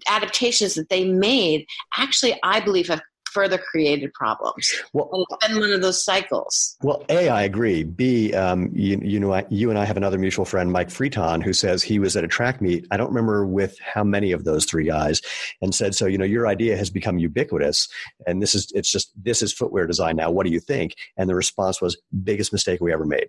[0.09, 1.67] adaptations that they made
[1.99, 3.03] actually I believe have
[3.35, 4.73] further created problems.
[4.93, 6.77] Well, And it's been one of those cycles.
[6.83, 7.83] Well, A, I agree.
[7.83, 11.43] B, um, you, you know, I, you and I have another mutual friend, Mike Freeton,
[11.43, 12.87] who says he was at a track meet.
[12.91, 15.21] I don't remember with how many of those three guys,
[15.61, 17.89] and said, "So, you know, your idea has become ubiquitous,
[18.27, 20.31] and this is it's just this is footwear design now.
[20.31, 23.29] What do you think?" And the response was, "Biggest mistake we ever made."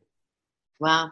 [0.79, 1.11] Wow.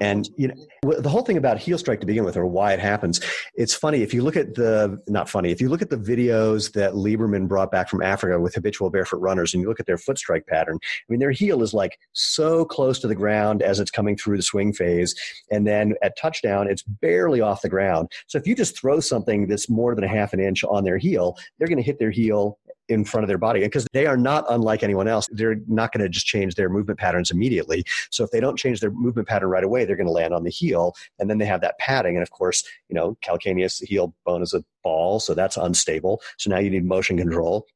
[0.00, 0.54] And you know
[0.98, 3.20] the whole thing about heel strike to begin with, or why it happens.
[3.54, 6.72] It's funny if you look at the not funny if you look at the videos
[6.72, 9.98] that Lieberman brought back from Africa with habitual barefoot runners, and you look at their
[9.98, 10.78] foot strike pattern.
[10.82, 14.38] I mean, their heel is like so close to the ground as it's coming through
[14.38, 15.14] the swing phase,
[15.50, 18.10] and then at touchdown, it's barely off the ground.
[18.26, 20.98] So if you just throw something that's more than a half an inch on their
[20.98, 22.58] heel, they're going to hit their heel
[22.92, 25.28] in front of their body because they are not unlike anyone else.
[25.32, 27.84] They're not going to just change their movement patterns immediately.
[28.10, 30.44] So if they don't change their movement pattern right away, they're going to land on
[30.44, 32.16] the heel and then they have that padding.
[32.16, 36.20] And of course, you know, calcaneus, heel bone is a ball, so that's unstable.
[36.38, 37.66] So now you need motion control.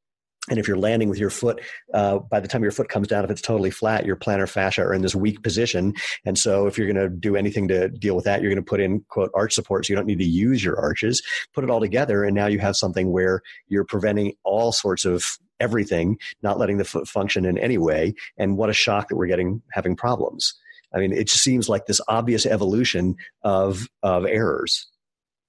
[0.49, 1.61] And if you're landing with your foot,
[1.93, 4.83] uh, by the time your foot comes down, if it's totally flat, your plantar fascia
[4.83, 5.95] are in this weak position.
[6.25, 8.69] And so if you're going to do anything to deal with that, you're going to
[8.69, 9.87] put in, quote, arch support.
[9.87, 11.23] So you don't need to use your arches.
[11.53, 12.23] Put it all together.
[12.25, 16.85] And now you have something where you're preventing all sorts of everything, not letting the
[16.85, 18.15] foot function in any way.
[18.37, 20.55] And what a shock that we're getting having problems.
[20.95, 24.87] I mean, it seems like this obvious evolution of, of errors.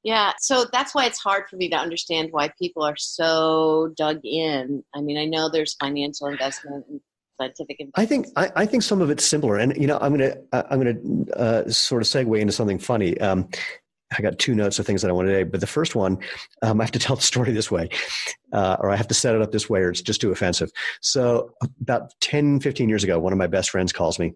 [0.08, 4.22] Yeah, so that's why it's hard for me to understand why people are so dug
[4.24, 4.82] in.
[4.96, 7.02] I mean, I know there's financial investment and
[7.38, 7.94] scientific investment.
[7.98, 10.80] I think I, I think some of it's simpler, and you know, I'm gonna I'm
[10.82, 13.20] gonna uh, sort of segue into something funny.
[13.20, 13.50] Um,
[14.18, 16.20] I got two notes of things that I want to say, but the first one,
[16.62, 17.90] um, I have to tell the story this way,
[18.54, 20.72] uh, or I have to set it up this way, or it's just too offensive.
[21.02, 24.36] So, about 10, 15 years ago, one of my best friends calls me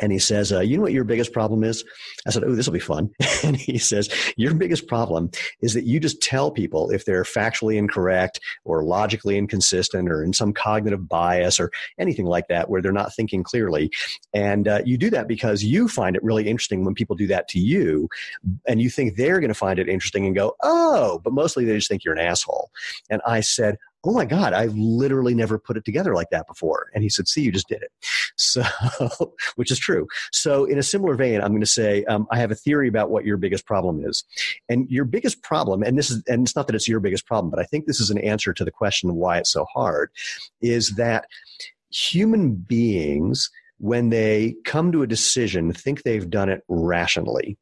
[0.00, 1.84] and he says, uh, You know what your biggest problem is?
[2.26, 3.10] I said, Oh, this will be fun.
[3.44, 5.30] and he says, Your biggest problem
[5.62, 10.32] is that you just tell people if they're factually incorrect or logically inconsistent or in
[10.32, 13.90] some cognitive bias or anything like that where they're not thinking clearly.
[14.34, 17.48] And uh, you do that because you find it really interesting when people do that
[17.48, 18.08] to you.
[18.66, 21.76] And you think they're going to find it interesting and go, Oh, but mostly they
[21.76, 22.70] just think you're an asshole.
[23.10, 26.90] And I said, oh my God, I've literally never put it together like that before.
[26.94, 27.92] And he said, see, you just did it.
[28.40, 28.62] So,
[29.56, 30.06] which is true.
[30.30, 33.10] So in a similar vein, I'm going to say, um, I have a theory about
[33.10, 34.22] what your biggest problem is.
[34.68, 37.50] And your biggest problem, and this is, and it's not that it's your biggest problem,
[37.50, 40.10] but I think this is an answer to the question of why it's so hard,
[40.62, 41.26] is that
[41.90, 47.58] human beings, when they come to a decision, think they've done it rationally.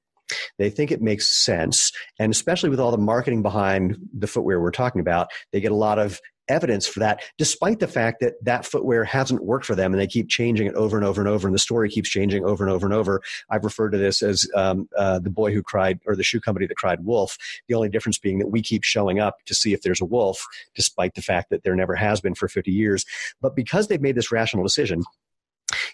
[0.58, 1.92] They think it makes sense.
[2.18, 5.76] And especially with all the marketing behind the footwear we're talking about, they get a
[5.76, 9.92] lot of evidence for that, despite the fact that that footwear hasn't worked for them
[9.92, 11.48] and they keep changing it over and over and over.
[11.48, 13.20] And the story keeps changing over and over and over.
[13.50, 16.66] I've referred to this as um, uh, the boy who cried, or the shoe company
[16.66, 17.36] that cried wolf.
[17.68, 20.44] The only difference being that we keep showing up to see if there's a wolf,
[20.74, 23.04] despite the fact that there never has been for 50 years.
[23.40, 25.02] But because they've made this rational decision,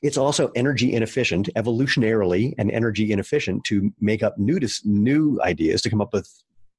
[0.02, 5.90] it's also energy inefficient, evolutionarily and energy inefficient to make up new, new ideas, to
[5.90, 6.28] come up with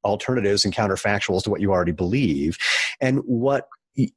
[0.03, 2.57] alternatives and counterfactuals to what you already believe.
[3.01, 3.67] And what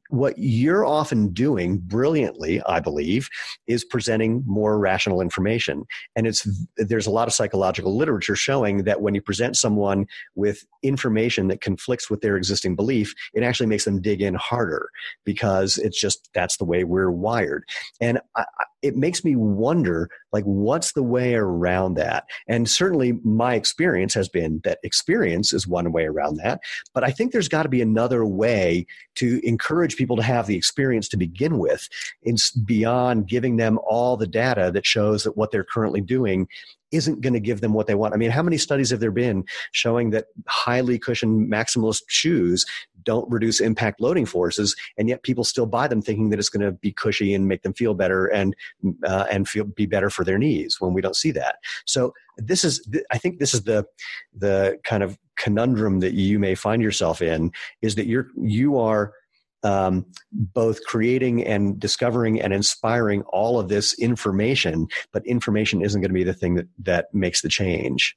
[0.09, 3.29] what you're often doing brilliantly, I believe,
[3.67, 5.85] is presenting more rational information.
[6.15, 10.65] And it's there's a lot of psychological literature showing that when you present someone with
[10.83, 14.91] information that conflicts with their existing belief, it actually makes them dig in harder
[15.25, 17.65] because it's just that's the way we're wired.
[18.01, 18.45] And I,
[18.87, 22.25] it makes me wonder like what's the way around that?
[22.49, 26.61] And certainly my experience has been that experience is one way around that
[26.95, 30.57] but i think there's got to be another way to encourage people to have the
[30.57, 31.89] experience to begin with
[32.23, 36.49] in, beyond giving them all the data that shows that what they're currently doing
[36.93, 38.15] isn't going to give them what they want.
[38.15, 42.65] I mean, how many studies have there been showing that highly cushioned maximalist shoes
[43.03, 46.65] don't reduce impact loading forces, and yet people still buy them thinking that it's going
[46.65, 48.55] to be cushy and make them feel better and
[49.05, 51.57] uh, and feel be better for their knees when we don't see that.
[51.87, 53.87] So this is, I think, this is the
[54.37, 59.13] the kind of conundrum that you may find yourself in is that you're you are
[59.67, 66.11] um, both creating and discovering and inspiring all of this information, but information isn't going
[66.11, 68.17] to be the thing that, that makes the change.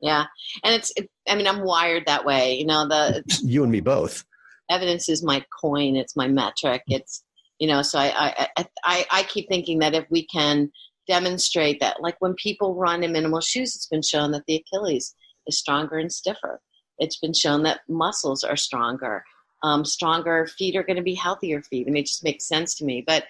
[0.00, 0.24] Yeah.
[0.64, 2.54] And it's, it, I mean, I'm wired that way.
[2.54, 3.22] You know, the.
[3.44, 4.24] You and me both.
[4.70, 6.82] Evidence is my coin, it's my metric.
[6.88, 7.22] It's,
[7.60, 10.72] you know, so I, I, I, I keep thinking that if we can
[11.06, 15.14] demonstrate that, like when people run in minimal shoes, it's been shown that the Achilles
[15.46, 16.60] is stronger and stiffer.
[16.98, 19.22] It's been shown that muscles are stronger
[19.62, 21.86] um, stronger feet are going to be healthier feet.
[21.86, 23.04] I mean, it just makes sense to me.
[23.06, 23.24] But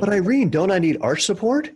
[0.00, 1.70] but Irene, don't I need arch support?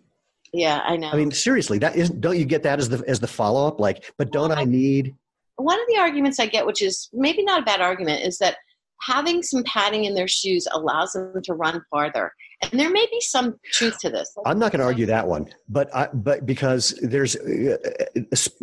[0.52, 1.10] Yeah, I know.
[1.10, 2.20] I mean, seriously, that isn't.
[2.20, 3.80] don't you get that as the as the follow up?
[3.80, 5.14] Like, but don't well, I need?
[5.56, 8.56] One of the arguments I get, which is maybe not a bad argument, is that
[9.00, 12.32] having some padding in their shoes allows them to run farther.
[12.62, 14.30] And there may be some truth to this.
[14.44, 17.34] I'm not going to argue that one, but I, but because there's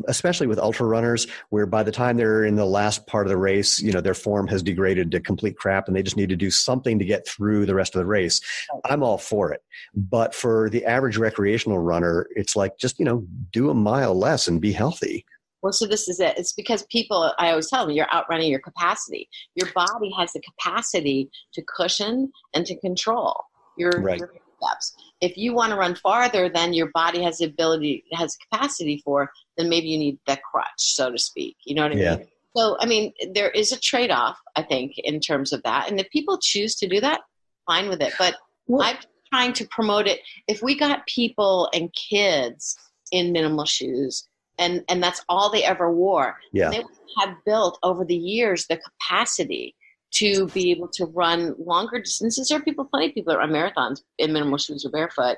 [0.07, 3.37] especially with ultra runners where by the time they're in the last part of the
[3.37, 6.35] race, you know their form has degraded to complete crap, and they just need to
[6.35, 8.39] do something to get through the rest of the race.
[8.85, 9.61] I'm all for it,
[9.95, 14.47] but for the average recreational runner, it's like just you know do a mile less
[14.47, 15.25] and be healthy.
[15.61, 16.37] Well, so this is it.
[16.37, 19.27] It's because people, I always tell them, you're outrunning your capacity.
[19.55, 23.43] Your body has the capacity to cushion and to control
[23.77, 24.19] your, right.
[24.19, 24.95] your steps.
[25.21, 29.31] If you want to run farther than your body has the ability, has capacity for,
[29.57, 31.57] then maybe you need that crutch, so to speak.
[31.65, 32.15] You know what I yeah.
[32.17, 32.27] mean?
[32.55, 35.89] So, I mean, there is a trade off, I think, in terms of that.
[35.89, 37.21] And if people choose to do that,
[37.67, 38.13] fine with it.
[38.17, 38.35] But
[38.67, 38.97] well, I'm
[39.31, 40.21] trying to promote it.
[40.47, 42.75] If we got people and kids
[43.11, 44.27] in minimal shoes,
[44.57, 46.37] and and that's all they ever wore.
[46.51, 46.69] Yeah.
[46.69, 46.83] They
[47.19, 49.75] have built over the years the capacity
[50.13, 52.47] to be able to run longer distances.
[52.47, 55.37] There are people, plenty of people that run marathons in minimal shoes or barefoot.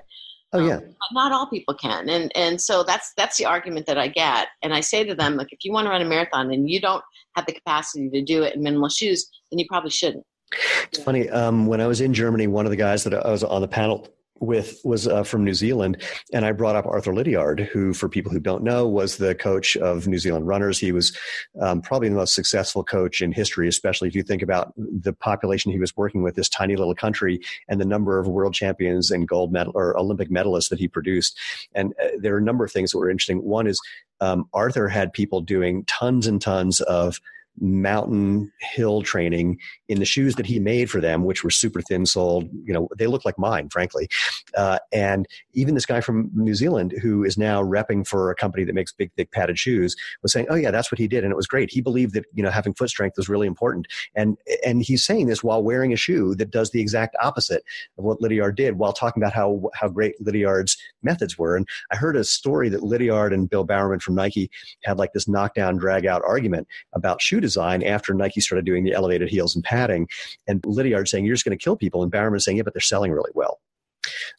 [0.51, 0.77] Oh yeah.
[0.77, 4.47] Um, not all people can, and and so that's that's the argument that I get,
[4.63, 6.81] and I say to them like, if you want to run a marathon and you
[6.81, 7.03] don't
[7.35, 10.25] have the capacity to do it in minimal shoes, then you probably shouldn't.
[10.51, 11.05] It's yeah.
[11.05, 11.29] funny.
[11.29, 13.67] Um, when I was in Germany, one of the guys that I was on the
[13.67, 14.07] panel
[14.39, 16.01] with was uh, from New Zealand,
[16.33, 19.77] and I brought up Arthur Lydiard, who, for people who don't know, was the coach
[19.77, 20.79] of New Zealand runners.
[20.79, 21.17] He was
[21.61, 25.71] um, probably the most successful coach in history, especially if you think about the population
[25.71, 29.27] he was working with, this tiny little country, and the number of world champions and
[29.27, 31.37] gold medal or Olympic medalists that he produced.
[31.73, 33.43] And uh, there are a number of things that were interesting.
[33.43, 33.79] One is
[34.21, 37.19] um, Arthur had people doing tons and tons of
[37.61, 39.57] mountain hill training
[39.87, 42.49] in the shoes that he made for them, which were super thin soled.
[42.65, 44.07] You know, they look like mine, frankly.
[44.55, 48.63] Uh, and even this guy from New Zealand, who is now repping for a company
[48.63, 51.31] that makes big, thick padded shoes, was saying, "Oh yeah, that's what he did, and
[51.31, 51.71] it was great.
[51.71, 55.27] He believed that you know having foot strength was really important." And and he's saying
[55.27, 57.63] this while wearing a shoe that does the exact opposite
[57.97, 61.55] of what Lydiard did, while talking about how how great Lydiard's methods were.
[61.55, 64.49] And I heard a story that Lydiard and Bill Bowerman from Nike
[64.83, 68.93] had like this knockdown, drag out argument about shoe design after Nike started doing the
[68.93, 70.07] elevated heels and padding.
[70.47, 72.03] And Lydiard saying, You're just going to kill people.
[72.03, 73.59] And Bowerman saying, Yeah, but they're selling really well.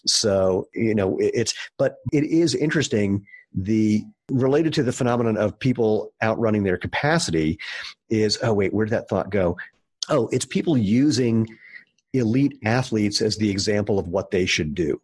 [0.06, 3.26] So, you know, it's, but it is interesting.
[3.52, 7.58] The related to the phenomenon of people outrunning their capacity
[8.08, 9.56] is, oh, wait, where did that thought go?
[10.08, 11.48] Oh, it's people using
[12.12, 15.00] elite athletes as the example of what they should do.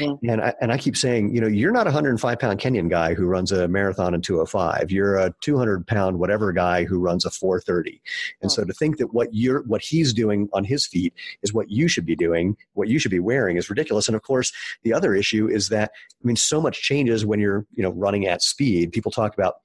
[0.00, 0.14] Yeah.
[0.28, 3.14] And I, and I keep saying, you know, you're not a 105 pound Kenyan guy
[3.14, 4.90] who runs a marathon in 205.
[4.90, 8.00] You're a 200 pound whatever guy who runs a 430.
[8.42, 8.54] And hmm.
[8.54, 11.12] so to think that what you're what he's doing on his feet
[11.42, 14.08] is what you should be doing, what you should be wearing is ridiculous.
[14.08, 14.52] And of course,
[14.82, 18.26] the other issue is that I mean, so much changes when you're you know running
[18.26, 18.92] at speed.
[18.92, 19.56] People talk about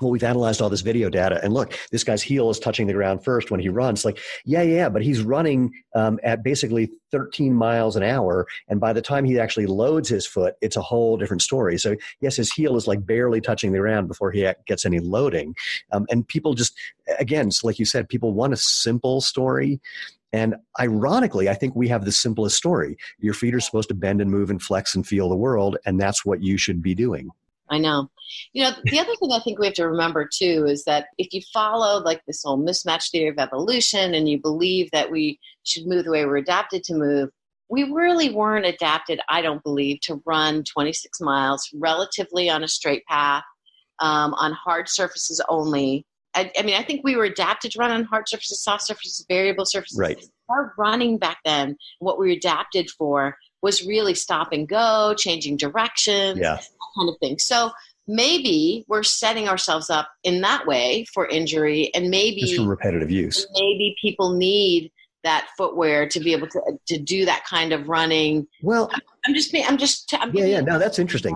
[0.00, 2.92] well, we've analyzed all this video data, and look, this guy's heel is touching the
[2.92, 4.04] ground first when he runs.
[4.04, 8.92] Like, yeah, yeah, but he's running um, at basically 13 miles an hour, and by
[8.92, 11.78] the time he actually loads his foot, it's a whole different story.
[11.78, 15.54] So, yes, his heel is like barely touching the ground before he gets any loading.
[15.92, 16.76] Um, and people just,
[17.18, 19.80] again, like you said, people want a simple story.
[20.32, 22.96] And ironically, I think we have the simplest story.
[23.20, 26.00] Your feet are supposed to bend and move and flex and feel the world, and
[26.00, 27.30] that's what you should be doing.
[27.70, 28.10] I know.
[28.52, 31.32] You know, the other thing I think we have to remember too is that if
[31.32, 35.86] you follow like this whole mismatch theory of evolution and you believe that we should
[35.86, 37.30] move the way we're adapted to move,
[37.68, 43.04] we really weren't adapted, I don't believe, to run 26 miles relatively on a straight
[43.06, 43.44] path,
[44.00, 46.06] um, on hard surfaces only.
[46.34, 49.24] I, I, mean, I think we were adapted to run on hard surfaces, soft surfaces,
[49.28, 49.98] variable surfaces.
[49.98, 50.22] Right.
[50.50, 55.56] Our running back then, what we were adapted for was really stop and go, changing
[55.56, 56.60] directions, yeah.
[56.96, 57.38] kind of thing.
[57.38, 57.70] So
[58.06, 63.10] maybe we're setting ourselves up in that way for injury, and maybe just from repetitive
[63.10, 63.46] use.
[63.54, 64.92] Maybe people need
[65.24, 68.46] that footwear to be able to to do that kind of running.
[68.62, 68.90] Well,
[69.26, 71.34] I'm just I'm just I'm yeah yeah no that's interesting.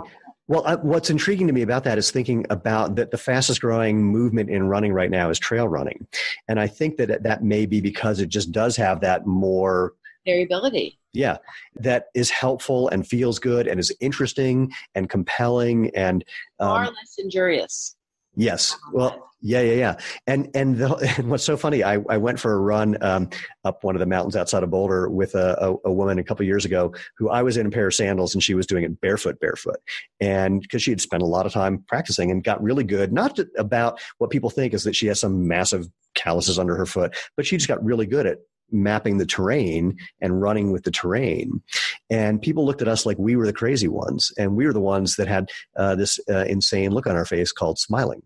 [0.50, 4.02] Well, I, what's intriguing to me about that is thinking about that the fastest growing
[4.02, 6.06] movement in running right now is trail running,
[6.46, 9.94] and I think that that may be because it just does have that more
[10.28, 10.98] variability.
[11.12, 11.38] Yeah,
[11.76, 16.24] that is helpful and feels good and is interesting and compelling and
[16.60, 17.96] um, far less injurious.
[18.36, 18.76] Yes.
[18.92, 19.96] Well, yeah, yeah, yeah.
[20.26, 23.30] And and, the, and what's so funny, I, I went for a run um,
[23.64, 26.44] up one of the mountains outside of Boulder with a, a, a woman a couple
[26.46, 29.00] years ago who I was in a pair of sandals and she was doing it
[29.00, 29.78] barefoot, barefoot.
[30.20, 33.36] And because she had spent a lot of time practicing and got really good, not
[33.36, 37.16] to, about what people think is that she has some massive calluses under her foot,
[37.36, 38.38] but she just got really good at
[38.70, 41.62] mapping the terrain and running with the terrain.
[42.10, 44.80] And people looked at us like we were the crazy ones, and we were the
[44.80, 48.22] ones that had uh, this uh, insane look on our face called smiling.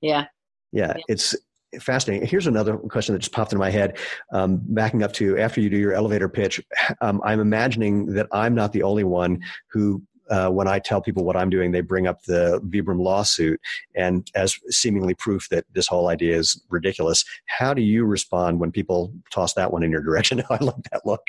[0.00, 0.26] Yeah.
[0.72, 0.94] yeah.
[0.96, 1.02] yeah.
[1.08, 1.36] It's
[1.78, 2.26] fascinating.
[2.26, 3.98] Here's another question that just popped into my head.
[4.32, 6.60] Um, backing up to after you do your elevator pitch,
[7.00, 11.24] um, I'm imagining that I'm not the only one who uh, when I tell people
[11.24, 13.60] what I'm doing, they bring up the Vibram lawsuit
[13.94, 17.24] and as seemingly proof that this whole idea is ridiculous.
[17.46, 20.42] How do you respond when people toss that one in your direction?
[20.50, 21.22] I love that look.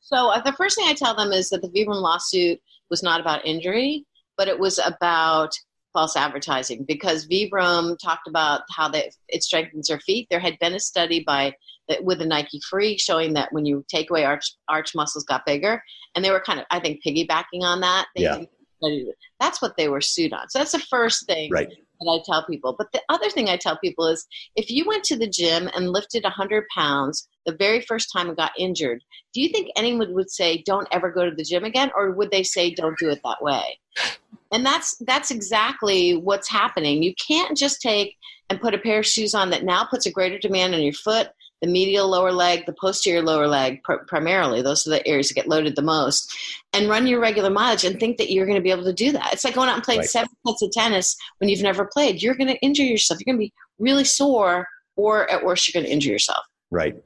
[0.00, 2.60] so uh, the first thing I tell them is that the Vibram lawsuit
[2.90, 4.06] was not about injury,
[4.36, 5.52] but it was about
[5.92, 10.26] false advertising because Vibram talked about how they, it strengthens their feet.
[10.30, 11.54] There had been a study by
[11.90, 15.44] Uh, with the Nike Free showing that when you take away arch arch muscles got
[15.44, 15.82] bigger,
[16.14, 18.06] and they were kind of I think piggybacking on that.
[18.14, 18.44] yeah.
[19.40, 20.48] That's what they were sued on.
[20.48, 21.68] So that's the first thing right.
[21.68, 22.74] that I tell people.
[22.76, 24.26] But the other thing I tell people is
[24.56, 28.36] if you went to the gym and lifted 100 pounds the very first time and
[28.36, 29.02] got injured,
[29.32, 32.32] do you think anyone would say don't ever go to the gym again, or would
[32.32, 33.78] they say don't do it that way?
[34.52, 37.02] And that's that's exactly what's happening.
[37.02, 38.16] You can't just take
[38.50, 40.92] and put a pair of shoes on that now puts a greater demand on your
[40.92, 41.28] foot
[41.62, 44.60] the medial lower leg, the posterior lower leg, pr- primarily.
[44.60, 46.36] Those are the areas that get loaded the most.
[46.72, 49.12] And run your regular mileage and think that you're going to be able to do
[49.12, 49.32] that.
[49.32, 50.08] It's like going out and playing right.
[50.08, 52.20] seven sets of tennis when you've never played.
[52.20, 53.20] You're going to injure yourself.
[53.20, 56.44] You're going to be really sore, or at worst, you're going to injure yourself.
[56.72, 56.96] Right.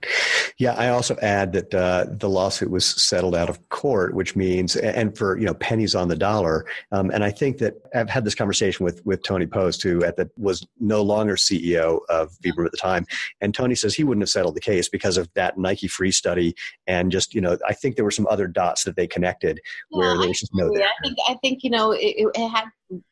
[0.58, 4.76] Yeah, I also add that uh, the lawsuit was settled out of court, which means,
[4.76, 6.66] and for you know pennies on the dollar.
[6.92, 10.14] Um, and I think that I've had this conversation with with Tony Post, who at
[10.16, 13.06] the was no longer CEO of Vibram at the time,
[13.40, 16.54] and Tony says he wouldn't have settled the case because of that Nike Free study,
[16.86, 19.60] and just you know I think there were some other dots that they connected
[19.90, 20.68] yeah, where there was just no.
[20.68, 22.66] I think I think you know it, it had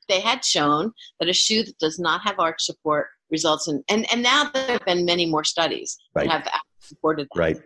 [0.08, 4.06] they had shown that a shoe that does not have arch support results in and
[4.12, 6.28] and now there have been many more studies right.
[6.28, 7.40] that have supported that.
[7.40, 7.56] Right.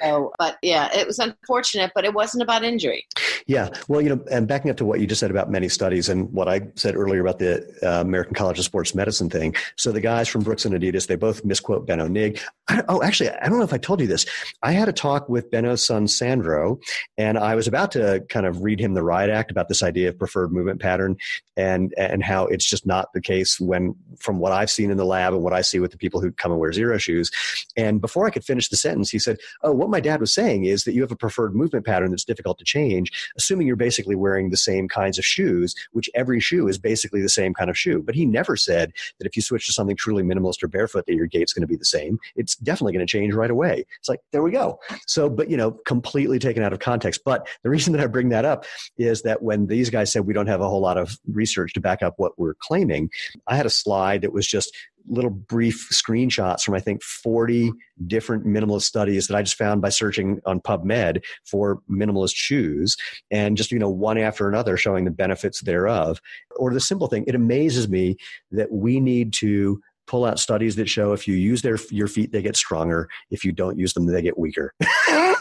[0.00, 3.06] So, but yeah, it was unfortunate, but it wasn't about injury.
[3.46, 3.68] Yeah.
[3.88, 6.32] Well, you know, and backing up to what you just said about many studies and
[6.32, 9.54] what I said earlier about the uh, American College of Sports Medicine thing.
[9.76, 12.40] So the guys from Brooks and Adidas, they both misquote Benno Nigg.
[12.68, 14.24] I, oh, actually, I don't know if I told you this.
[14.62, 16.80] I had a talk with Benno's son, Sandro,
[17.18, 20.08] and I was about to kind of read him the riot act about this idea
[20.08, 21.16] of preferred movement pattern
[21.56, 25.04] and, and how it's just not the case when, from what I've seen in the
[25.04, 27.30] lab and what I see with the people who come and wear zero shoes.
[27.76, 30.64] And before I could finish the sentence, he said, Oh, what my dad was saying
[30.64, 34.14] is that you have a preferred movement pattern that's difficult to change, assuming you're basically
[34.14, 37.78] wearing the same kinds of shoes, which every shoe is basically the same kind of
[37.78, 38.02] shoe.
[38.02, 41.14] But he never said that if you switch to something truly minimalist or barefoot, that
[41.14, 42.18] your gait's going to be the same.
[42.36, 43.84] It's definitely going to change right away.
[43.98, 44.78] It's like, there we go.
[45.06, 47.22] So, but, you know, completely taken out of context.
[47.24, 48.64] But the reason that I bring that up
[48.98, 51.80] is that when these guys said we don't have a whole lot of research to
[51.80, 53.10] back up what we're claiming,
[53.46, 54.74] I had a slide that was just
[55.08, 57.72] little brief screenshots from I think 40
[58.06, 62.96] different minimalist studies that I just found by searching on PubMed for minimalist shoes
[63.30, 66.20] and just you know one after another showing the benefits thereof.
[66.56, 68.16] Or the simple thing it amazes me
[68.50, 72.32] that we need to pull out studies that show if you use their your feet
[72.32, 73.08] they get stronger.
[73.30, 74.74] If you don't use them they get weaker.
[75.08, 75.38] True.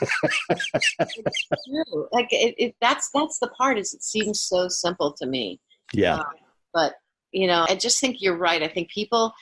[2.12, 5.60] like it, it, that's that's the part is it seems so simple to me.
[5.94, 6.16] Yeah.
[6.16, 6.26] Um,
[6.74, 6.96] but
[7.32, 8.64] you know i just think you're right.
[8.64, 9.34] I think people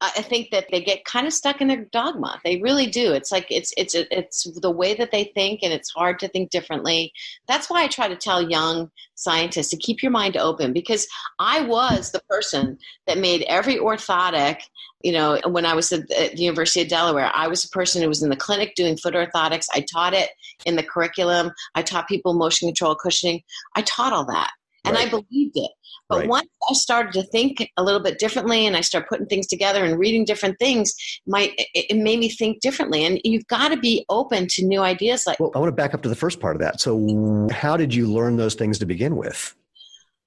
[0.00, 2.38] I think that they get kind of stuck in their dogma.
[2.44, 3.12] They really do.
[3.12, 6.50] It's like it's it's it's the way that they think, and it's hard to think
[6.50, 7.12] differently.
[7.48, 11.06] That's why I try to tell young scientists to keep your mind open because
[11.38, 12.76] I was the person
[13.06, 14.62] that made every orthotic.
[15.02, 18.08] You know, when I was at the University of Delaware, I was a person who
[18.08, 19.66] was in the clinic doing foot orthotics.
[19.74, 20.30] I taught it
[20.66, 21.50] in the curriculum.
[21.74, 23.42] I taught people motion control cushioning.
[23.76, 24.50] I taught all that,
[24.84, 25.06] and right.
[25.06, 25.70] I believed it.
[26.08, 26.28] But right.
[26.28, 29.84] once I started to think a little bit differently and I started putting things together
[29.84, 30.94] and reading different things,
[31.26, 33.04] my it, made me think differently.
[33.04, 35.26] And you've got to be open to new ideas.
[35.26, 36.80] Like, well, I want to back up to the first part of that.
[36.80, 39.54] So, how did you learn those things to begin with?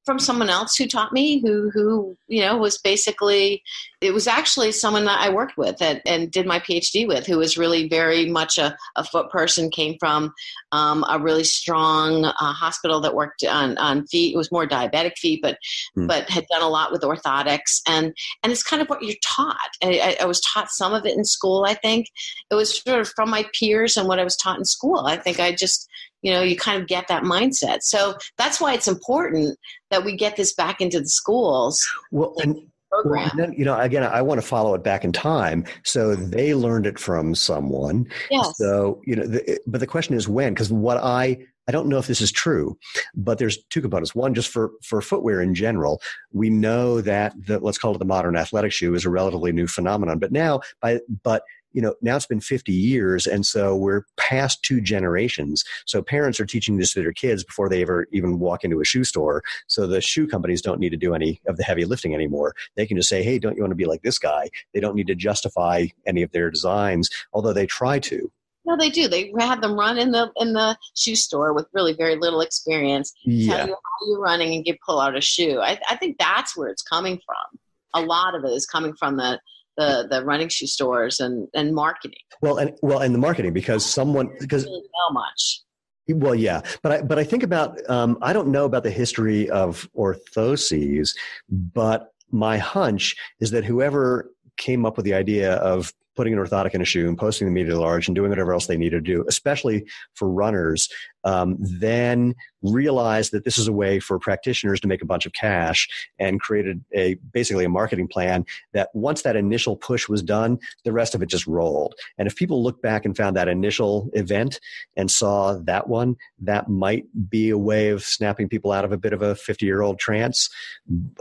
[0.08, 3.62] From someone else who taught me who who you know was basically
[4.00, 7.40] it was actually someone that I worked with and, and did my PhD with who
[7.40, 10.34] was really very much a, a foot person came from
[10.72, 15.18] um, a really strong uh, hospital that worked on, on feet it was more diabetic
[15.18, 15.58] feet but
[15.94, 16.08] hmm.
[16.08, 19.58] but had done a lot with orthotics and and it's kind of what you're taught.
[19.84, 22.08] I, I was taught some of it in school I think.
[22.50, 25.00] It was sort of from my peers and what I was taught in school.
[25.06, 25.90] I think I just
[26.22, 29.58] you know you kind of get that mindset so that's why it's important
[29.90, 32.58] that we get this back into the schools well and
[33.04, 35.66] Well, and then, you know, again, I want to follow it back in time.
[35.84, 38.08] So they learned it from someone.
[38.32, 38.58] Yes.
[38.58, 41.38] So, you know, the, but the question is when, because what I,
[41.68, 42.78] I don't know if this is true,
[43.14, 44.16] but there's two components.
[44.16, 46.02] One, just for, for footwear in general,
[46.32, 49.68] we know that the, let's call it the modern athletic shoe is a relatively new
[49.68, 50.18] phenomenon.
[50.18, 51.44] But now, by, but
[51.74, 55.64] you know, now it's been 50 years, and so we're past two generations.
[55.86, 58.86] So parents are teaching this to their kids before they ever even walk into a
[58.86, 59.44] shoe store.
[59.68, 62.56] So the shoe companies don't need to do any of the heavy lifting anymore.
[62.76, 64.50] They can just say, hey, don't you want to be like this guy?
[64.74, 68.32] They don't need to justify any of their designs, although they try to.
[68.68, 69.08] No, they do.
[69.08, 73.14] They had them run in the in the shoe store with really very little experience.
[73.24, 73.56] Yeah.
[73.56, 75.62] Tell you how you're running and get pull out a shoe.
[75.62, 77.60] I, I think that's where it's coming from.
[77.94, 79.40] A lot of it is coming from the
[79.78, 82.20] the, the running shoe stores and, and marketing.
[82.42, 85.62] Well, and well, and the marketing because someone because really know much.
[86.10, 89.50] Well, yeah, but I but I think about um, I don't know about the history
[89.50, 91.16] of orthoses,
[91.50, 96.74] but my hunch is that whoever came up with the idea of putting an orthotic
[96.74, 99.00] in a shoe and posting the medial arch and doing whatever else they need to
[99.00, 100.90] do, especially for runners,
[101.24, 105.34] um, then realized that this is a way for practitioners to make a bunch of
[105.34, 105.88] cash
[106.20, 110.92] and created a basically a marketing plan that once that initial push was done, the
[110.92, 111.96] rest of it just rolled.
[112.18, 114.60] And if people look back and found that initial event
[114.96, 118.98] and saw that one, that might be a way of snapping people out of a
[118.98, 120.50] bit of a 50 year old trance,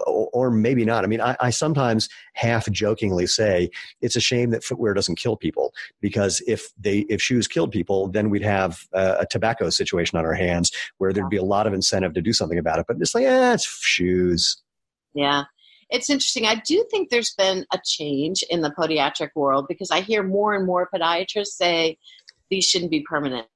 [0.07, 1.03] or, maybe not.
[1.03, 3.69] I mean, I, I sometimes half jokingly say
[4.01, 8.07] it's a shame that footwear doesn't kill people because if they if shoes killed people,
[8.09, 11.67] then we'd have a, a tobacco situation on our hands where there'd be a lot
[11.67, 12.87] of incentive to do something about it.
[12.89, 14.63] But it's like, eh, it's shoes.
[15.15, 15.45] Yeah.
[15.89, 16.47] It's interesting.
[16.47, 20.55] I do think there's been a change in the podiatric world because I hear more
[20.55, 21.99] and more podiatrists say
[22.51, 23.47] these shouldn't be permanent.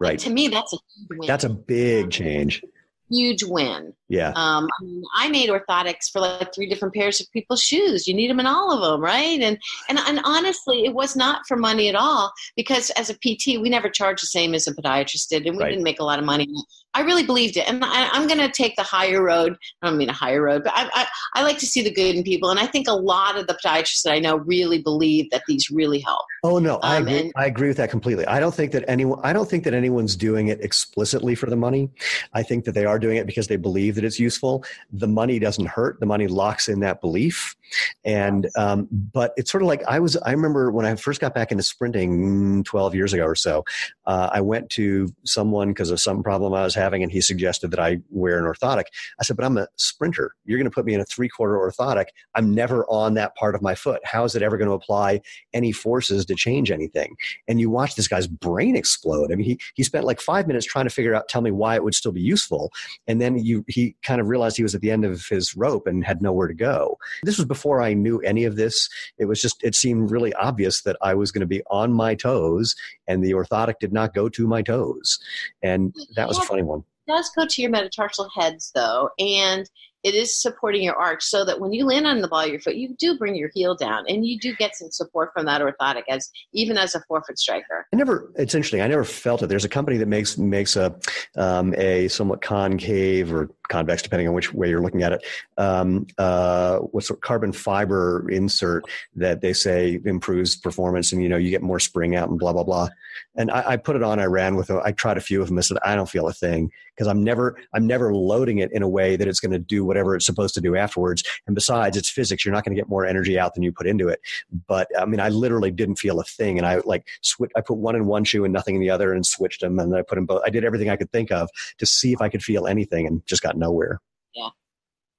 [0.00, 0.12] Right.
[0.12, 0.78] And to me, that's a
[1.26, 2.62] that's a big change
[3.10, 3.94] huge win.
[4.08, 4.32] Yeah.
[4.36, 8.06] Um, I, mean, I made orthotics for like three different pairs of people's shoes.
[8.06, 9.40] You need them in all of them, right?
[9.40, 13.60] And and and honestly, it was not for money at all because as a PT,
[13.60, 15.70] we never charged the same as a podiatrist did, and we right.
[15.70, 16.48] didn't make a lot of money.
[16.94, 19.58] I really believed it, and I, am going to take the higher road.
[19.82, 22.16] I don't mean a higher road, but I, I, I like to see the good
[22.16, 25.30] in people, and I think a lot of the podiatrists that I know really believe
[25.30, 26.24] that these really help.
[26.42, 27.18] Oh no, I um, agree.
[27.18, 28.24] And, I agree with that completely.
[28.26, 29.20] I don't think that anyone.
[29.22, 31.90] I don't think that anyone's doing it explicitly for the money.
[32.32, 34.64] I think that they are doing it because they believe that it's useful.
[34.92, 36.00] The money doesn't hurt.
[36.00, 37.56] The money locks in that belief,
[38.04, 40.16] and um, but it's sort of like I was.
[40.18, 43.64] I remember when I first got back into sprinting 12 years ago or so.
[44.06, 47.70] Uh, I went to someone because of some problem I was having and he suggested
[47.70, 48.84] that I wear an orthotic.
[49.20, 50.34] I said, but I'm a sprinter.
[50.44, 52.06] You're going to put me in a three quarter orthotic.
[52.34, 54.00] I'm never on that part of my foot.
[54.04, 55.20] How is it ever going to apply
[55.52, 57.16] any forces to change anything?
[57.48, 59.32] And you watch this guy's brain explode.
[59.32, 61.76] I mean, he, he spent like five minutes trying to figure out, tell me why
[61.76, 62.72] it would still be useful.
[63.06, 65.86] And then you, he kind of realized he was at the end of his rope
[65.86, 66.98] and had nowhere to go.
[67.22, 68.88] This was before I knew any of this.
[69.18, 72.14] It was just, it seemed really obvious that I was going to be on my
[72.14, 72.74] toes
[73.06, 75.18] and the orthotic did not go to my toes.
[75.62, 79.70] And that was a funny one does go to your metatarsal heads though, and
[80.06, 82.60] it is supporting your arch so that when you land on the ball of your
[82.60, 85.60] foot, you do bring your heel down and you do get some support from that
[85.60, 87.88] orthotic as even as a forefoot striker.
[87.92, 88.82] I never, it's interesting.
[88.82, 89.48] I never felt it.
[89.48, 90.96] There's a company that makes, makes a,
[91.36, 95.24] um, a somewhat concave or convex, depending on which way you're looking at it,
[95.56, 101.36] um, uh, what's a carbon fiber insert that they say improves performance and, you know,
[101.36, 102.88] you get more spring out and blah, blah, blah.
[103.36, 104.80] And I, I put it on, I ran with it.
[104.84, 105.58] I tried a few of them.
[105.58, 108.82] I said, I don't feel a thing because I'm never, I'm never loading it in
[108.82, 111.22] a way that it's going to do whatever it's supposed to do afterwards.
[111.46, 112.44] And besides, it's physics.
[112.44, 114.20] You're not going to get more energy out than you put into it.
[114.66, 116.56] But I mean, I literally didn't feel a thing.
[116.56, 119.12] And I like switch, I put one in one shoe and nothing in the other
[119.12, 119.78] and switched them.
[119.78, 120.42] And I put them both.
[120.46, 123.24] I did everything I could think of to see if I could feel anything and
[123.26, 124.00] just got nowhere.
[124.34, 124.48] Yeah.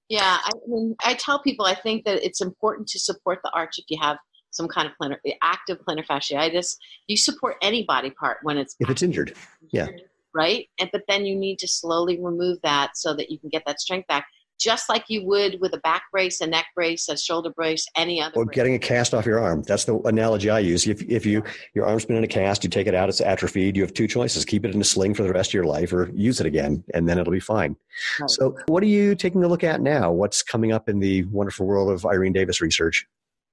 [0.09, 0.37] Yeah.
[0.43, 3.85] I mean, I tell people I think that it's important to support the arch if
[3.89, 4.17] you have
[4.51, 6.77] some kind of plantar, active plantar fasciitis.
[7.07, 9.33] You support any body part when it's if it's injured.
[9.71, 9.87] Yeah.
[10.33, 10.69] Right.
[10.79, 13.79] And but then you need to slowly remove that so that you can get that
[13.79, 14.27] strength back
[14.59, 18.21] just like you would with a back brace, a neck brace, a shoulder brace, any
[18.21, 18.35] other.
[18.35, 18.55] Or brace.
[18.55, 19.63] getting a cast off your arm.
[19.63, 20.87] That's the analogy I use.
[20.87, 21.43] If, if you
[21.73, 23.75] your arm's been in a cast, you take it out, it's atrophied.
[23.75, 25.93] You have two choices: keep it in a sling for the rest of your life,
[25.93, 27.75] or use it again, and then it'll be fine.
[28.19, 28.29] Right.
[28.29, 30.11] So, what are you taking a look at now?
[30.11, 33.05] What's coming up in the wonderful world of Irene Davis research?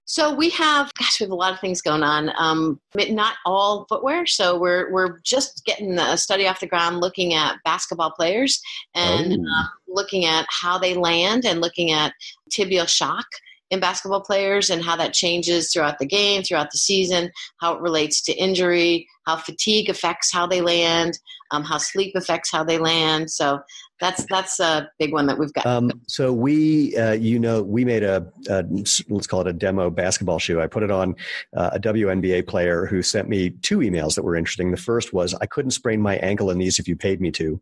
[0.07, 2.31] So we have, gosh, we have a lot of things going on.
[2.39, 4.27] Um, not all footwear.
[4.27, 8.61] So we're we're just getting a study off the ground, looking at basketball players
[8.95, 12.13] and uh, looking at how they land and looking at
[12.51, 13.27] tibial shock
[13.71, 17.31] in basketball players and how that changes throughout the game, throughout the season,
[17.61, 21.19] how it relates to injury, how fatigue affects how they land,
[21.51, 23.31] um, how sleep affects how they land.
[23.31, 23.61] So
[24.01, 25.65] that's that's a big one that we've got.
[25.67, 28.65] Um, so we, uh, you know, we made a, a,
[29.09, 30.61] let's call it a demo basketball shoe.
[30.61, 31.15] I put it on
[31.57, 34.73] uh, a WNBA player who sent me two emails that were interesting.
[34.73, 37.61] The first was I couldn't sprain my ankle in these if you paid me to,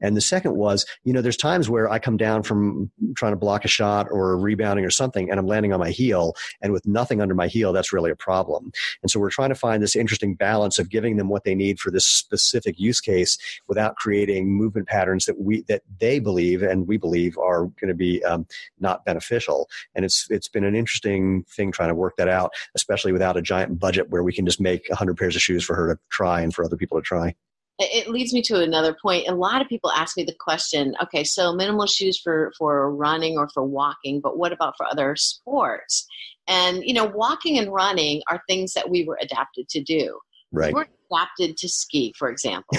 [0.00, 3.38] and the second was you know there's times where I come down from trying to
[3.38, 6.86] block a shot or rebounding or something, and I'm landing on my heel, and with
[6.86, 8.72] nothing under my heel, that's really a problem.
[9.02, 11.78] And so we're trying to find this interesting balance of giving them what they need
[11.78, 13.38] for this specific use case
[13.68, 17.94] without creating movement patterns that we that they believe and we believe are going to
[17.94, 18.46] be um,
[18.80, 19.68] not beneficial.
[19.94, 23.42] And it's it's been an interesting thing trying to work that out, especially without a
[23.42, 26.40] giant budget where we can just make hundred pairs of shoes for her to try
[26.40, 27.34] and for other people to try
[27.78, 29.26] it leads me to another point.
[29.26, 33.36] A lot of people ask me the question, okay, so minimal shoes for, for running
[33.36, 36.06] or for walking, but what about for other sports?
[36.46, 40.18] And, you know, walking and running are things that we were adapted to do.
[40.54, 40.68] Right.
[40.68, 42.76] We weren't adapted to ski, for example.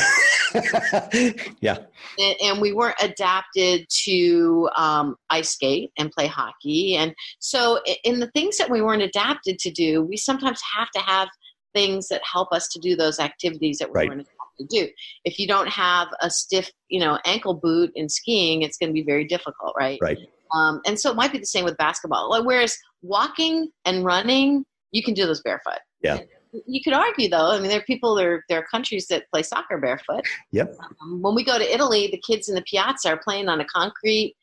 [1.60, 1.78] yeah.
[2.18, 6.96] And, and, we weren't adapted to um, ice skate and play hockey.
[6.96, 11.02] And so, in the things that we weren't adapted to do, we sometimes have to
[11.02, 11.28] have
[11.74, 14.10] things that help us to do those activities that we right.
[14.10, 14.92] weren't adapted to do.
[15.26, 18.94] If you don't have a stiff, you know, ankle boot in skiing, it's going to
[18.94, 20.00] be very difficult, right?
[20.02, 20.18] Right.
[20.54, 22.42] Um, and so it might be the same with basketball.
[22.46, 25.80] Whereas walking and running, you can do those barefoot.
[26.02, 26.20] Yeah
[26.66, 27.51] you could argue though.
[27.51, 30.24] I mean there are people there, there are countries that play soccer barefoot.
[30.51, 30.76] Yep.
[31.01, 33.66] Um, when we go to italy the kids in the piazza are playing on a
[33.66, 34.36] concrete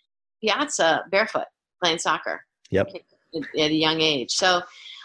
[0.42, 1.46] piazza barefoot
[1.82, 2.44] playing soccer.
[2.70, 2.88] Yep.
[2.94, 4.30] At, at a young age.
[4.30, 4.62] So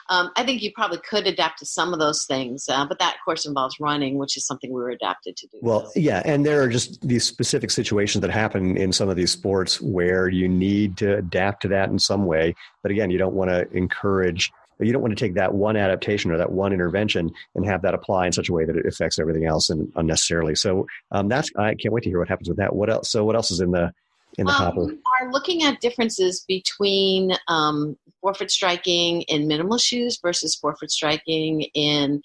[0.09, 3.15] um, I think you probably could adapt to some of those things, uh, but that
[3.15, 5.57] of course involves running, which is something we were adapted to do.
[5.61, 9.31] Well, yeah, and there are just these specific situations that happen in some of these
[9.31, 12.55] sports where you need to adapt to that in some way.
[12.83, 16.31] But again, you don't want to encourage you don't want to take that one adaptation
[16.31, 19.19] or that one intervention and have that apply in such a way that it affects
[19.19, 20.55] everything else and unnecessarily.
[20.55, 22.75] So um, that's I can't wait to hear what happens with that.
[22.75, 23.09] What else?
[23.09, 23.91] So what else is in the
[24.37, 24.93] in the um, hopper?
[25.21, 32.21] Are looking at differences between um, forefoot striking in minimal shoes versus forefoot striking in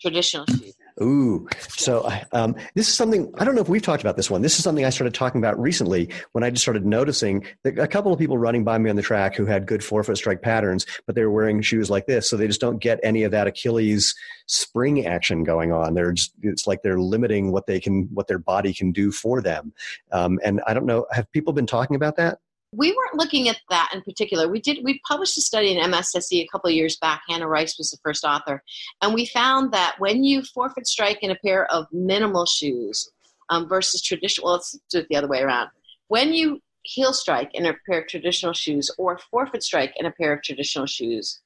[0.00, 0.74] traditional shoes.
[1.02, 4.42] Ooh, so um, this is something I don't know if we've talked about this one.
[4.42, 7.88] This is something I started talking about recently when I just started noticing that a
[7.88, 10.86] couple of people running by me on the track who had good forefoot strike patterns,
[11.04, 13.48] but they were wearing shoes like this, so they just don't get any of that
[13.48, 14.14] Achilles
[14.46, 15.94] spring action going on.
[15.94, 19.42] They're just, it's like they're limiting what they can, what their body can do for
[19.42, 19.72] them.
[20.12, 22.38] Um, and I don't know, have people been talking about that?
[22.76, 24.48] We weren't looking at that in particular.
[24.48, 27.22] We did we published a study in MSSE a couple of years back.
[27.28, 28.62] Hannah Rice was the first author,
[29.02, 33.10] and we found that when you forefoot strike in a pair of minimal shoes
[33.50, 35.70] um, versus traditional, well, let's do it the other way around.
[36.08, 40.12] When you heel strike in a pair of traditional shoes or forefoot strike in a
[40.12, 41.40] pair of traditional shoes,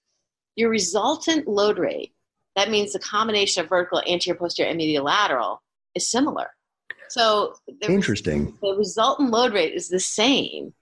[0.57, 2.13] your resultant load rate,
[2.57, 5.63] that means the combination of vertical, anterior, posterior, and medial lateral,
[5.95, 6.49] is similar.
[7.09, 8.57] So the, interesting.
[8.61, 10.75] The resultant load rate is the same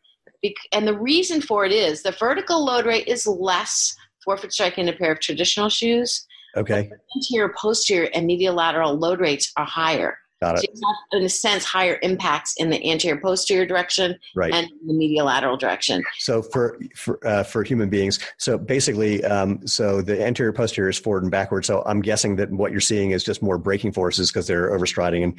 [0.72, 4.88] and the reason for it is the vertical load rate is less forefoot strike in
[4.88, 6.26] a pair of traditional shoes.
[6.56, 6.90] Okay.
[7.16, 10.18] Anterior, posterior, and medial lateral load rates are higher.
[10.40, 10.60] Got it.
[10.60, 14.52] So you have, in a sense, higher impacts in the anterior posterior direction right.
[14.52, 16.04] and the medial lateral direction.
[16.18, 20.98] So for for, uh, for human beings, so basically, um, so the anterior posterior is
[20.98, 21.64] forward and backward.
[21.64, 25.24] So I'm guessing that what you're seeing is just more braking forces because they're overstriding
[25.24, 25.38] and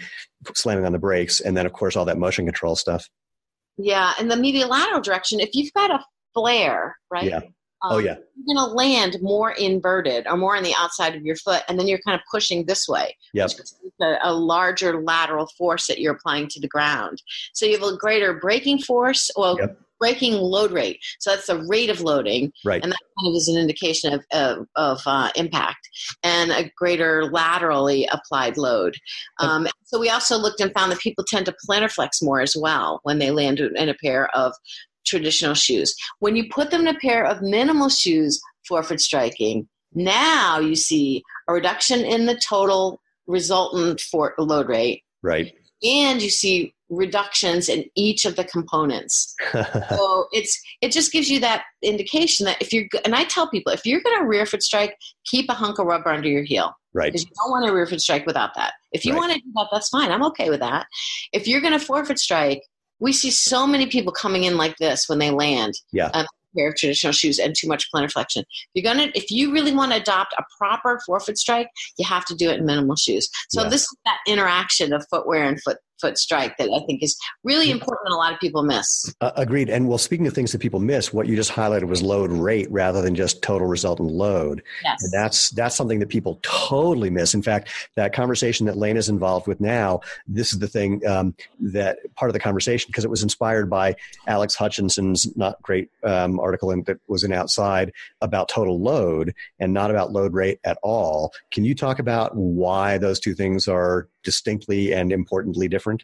[0.56, 3.08] slamming on the brakes, and then of course all that motion control stuff.
[3.78, 6.04] Yeah, in the medial lateral direction, if you've got a
[6.34, 7.26] flare, right?
[7.26, 7.42] Yeah.
[7.84, 8.16] Um, oh yeah.
[8.36, 11.80] You're going to land more inverted or more on the outside of your foot, and
[11.80, 13.16] then you're kind of pushing this way.
[13.34, 13.52] Yep.
[14.02, 17.22] A, a, larger lateral force that you're applying to the ground.
[17.54, 19.30] So you have a greater braking force.
[19.36, 21.00] Well, yep braking load rate.
[21.20, 22.82] So that's the rate of loading, right.
[22.84, 25.88] and that kind of is an indication of of, of uh, impact
[26.24, 28.96] and a greater laterally applied load.
[29.40, 32.56] Um, so we also looked and found that people tend to plantar flex more as
[32.56, 34.54] well when they land in a pair of
[35.06, 35.96] traditional shoes.
[36.20, 41.24] When you put them in a pair of minimal shoes, forefoot striking, now you see
[41.48, 45.04] a reduction in the total resultant for load rate.
[45.24, 45.54] Right.
[45.84, 49.36] And you see reductions in each of the components.
[49.90, 53.72] so it's it just gives you that indication that if you're and I tell people
[53.72, 56.74] if you're going to rear foot strike, keep a hunk of rubber under your heel.
[56.94, 57.12] Right.
[57.12, 58.74] Because you don't want to rear foot strike without that.
[58.92, 59.20] If you right.
[59.20, 60.12] want to do that, that's fine.
[60.12, 60.88] I'm okay with that.
[61.32, 62.64] If you're going to forefoot strike,
[63.00, 65.76] we see so many people coming in like this when they land.
[65.92, 66.10] Yeah.
[66.14, 66.26] Um,
[66.58, 68.44] pair of traditional shoes and too much plantar flexion.
[68.74, 71.68] If you're gonna, if you really want to adopt a proper forefoot strike,
[71.98, 73.30] you have to do it in minimal shoes.
[73.50, 73.70] So yeah.
[73.70, 77.72] this is that interaction of footwear and foot foot strike that I think is really
[77.72, 79.14] important and a lot of people miss.
[79.22, 79.70] Uh, agreed.
[79.70, 82.70] And well, speaking of things that people miss, what you just highlighted was load rate
[82.72, 84.64] rather than just total resultant load.
[84.84, 85.04] Yes.
[85.04, 87.34] And that's that's something that people totally miss.
[87.34, 91.36] In fact, that conversation that Lane is involved with now, this is the thing um,
[91.60, 93.96] that part of the conversation because it was inspired by
[94.28, 97.92] Alex Hutchinson's not great um, article in, that was in Outside
[98.22, 101.32] about total load and not about load rate at all.
[101.52, 106.04] Can you talk about why those two things are distinctly and importantly different?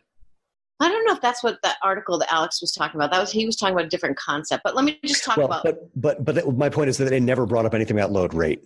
[0.80, 3.11] I don't know if that's what that article that Alex was talking about.
[3.11, 4.63] That was he was talking about a different concept.
[4.63, 5.63] But let me just talk well, about.
[5.63, 8.63] But but but my point is that it never brought up anything about load rate.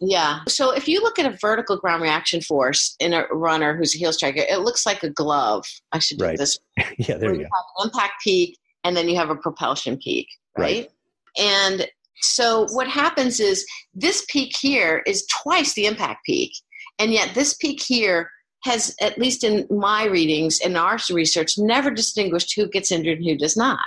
[0.00, 0.40] Yeah.
[0.48, 3.98] So if you look at a vertical ground reaction force in a runner who's a
[3.98, 5.66] heel striker, it looks like a glove.
[5.92, 6.38] I should do right.
[6.38, 6.58] this.
[6.98, 7.84] yeah, there you, you go.
[7.84, 10.88] impact peak, and then you have a propulsion peak, right?
[10.88, 10.90] Right.
[11.38, 11.88] And
[12.22, 16.52] so what happens is this peak here is twice the impact peak,
[16.98, 18.30] and yet this peak here
[18.62, 23.26] has, at least in my readings and our research, never distinguished who gets injured and
[23.26, 23.80] who does not.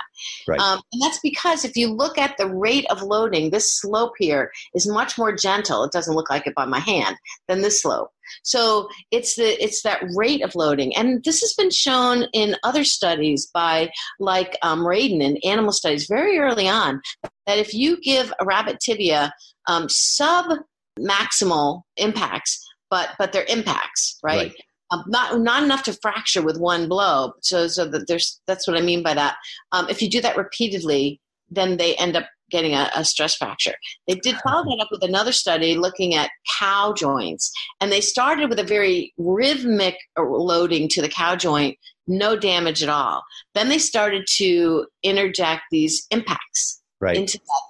[0.46, 0.60] Right.
[0.60, 4.52] Um, and that's because if you look at the rate of loading, this slope here
[4.74, 5.84] is much more gentle.
[5.84, 7.16] It doesn't look like it by my hand
[7.48, 8.10] than this slope.
[8.42, 12.82] So it's the it's that rate of loading, and this has been shown in other
[12.82, 17.02] studies by like um, Radin in animal studies very early on
[17.46, 19.32] that if you give a rabbit tibia
[19.66, 20.58] um, sub
[20.98, 24.52] maximal impacts, but but they're impacts, right?
[24.52, 24.54] Right.
[24.92, 27.32] Um, not not enough to fracture with one blow.
[27.40, 29.34] So so that there's that's what I mean by that.
[29.72, 31.20] Um, if you do that repeatedly,
[31.50, 33.74] then they end up getting a, a stress fracture.
[34.06, 36.30] They did follow that up with another study looking at
[36.60, 41.76] cow joints, and they started with a very rhythmic loading to the cow joint,
[42.06, 43.24] no damage at all.
[43.54, 47.16] Then they started to interject these impacts Right.
[47.16, 47.64] into that,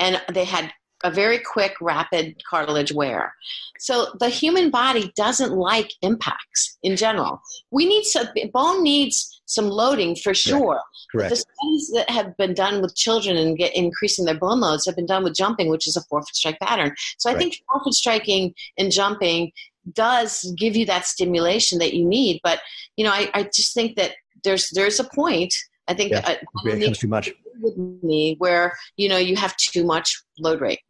[0.00, 0.72] and they had
[1.06, 3.32] a very quick, rapid cartilage wear.
[3.78, 7.40] So the human body doesn't like impacts in general.
[7.70, 10.80] We need some bone needs some loading for sure.
[11.12, 11.30] Correct.
[11.30, 14.96] The studies that have been done with children and get increasing their bone loads have
[14.96, 16.94] been done with jumping, which is a forefoot strike pattern.
[17.18, 17.38] So I Right.
[17.42, 19.52] think forefoot striking and jumping
[19.92, 22.40] does give you that stimulation that you need.
[22.42, 22.58] But
[22.96, 25.54] you know, I, I just think that there's there's a point.
[25.86, 26.22] I think Yeah.
[26.26, 27.30] uh, It becomes too much.
[27.60, 30.80] with me where you know you have too much load rate.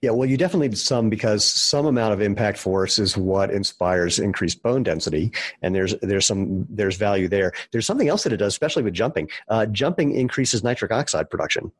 [0.00, 4.18] Yeah, well, you definitely need some because some amount of impact force is what inspires
[4.18, 7.52] increased bone density, and there's there's some there's value there.
[7.72, 9.28] There's something else that it does, especially with jumping.
[9.48, 11.72] Uh, jumping increases nitric oxide production,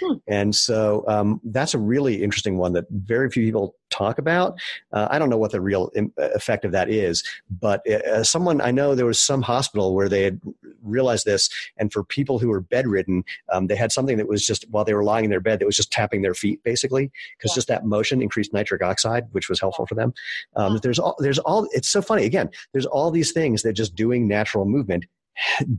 [0.00, 0.14] Hmm.
[0.26, 4.56] and so um, that's a really interesting one that very few people talk about.
[4.92, 8.60] Uh, I don't know what the real Im- effect of that is, but uh, someone
[8.60, 10.40] I know there was some hospital where they had
[10.82, 14.64] realized this, and for people who were bedridden, um, they had something that was just
[14.70, 17.52] while they were lying in their bed that was just tapping their feet basically because
[17.52, 17.54] Yeah.
[17.56, 20.12] just that motion increased nitric oxide, which was helpful for them.
[20.56, 20.78] Um, Yeah.
[20.82, 22.50] There's all there's all it's so funny again.
[22.72, 25.06] There's all these things that just doing natural movement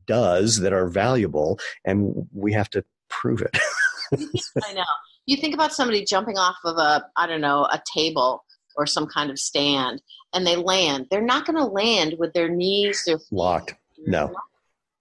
[0.06, 3.58] does that are valuable, and we have to prove it.
[4.14, 4.84] I know.
[5.26, 8.44] You think about somebody jumping off of a, I don't know, a table
[8.76, 10.02] or some kind of stand,
[10.34, 11.08] and they land.
[11.10, 13.76] They're not going to land with their knees, their Locked.
[13.98, 14.34] No.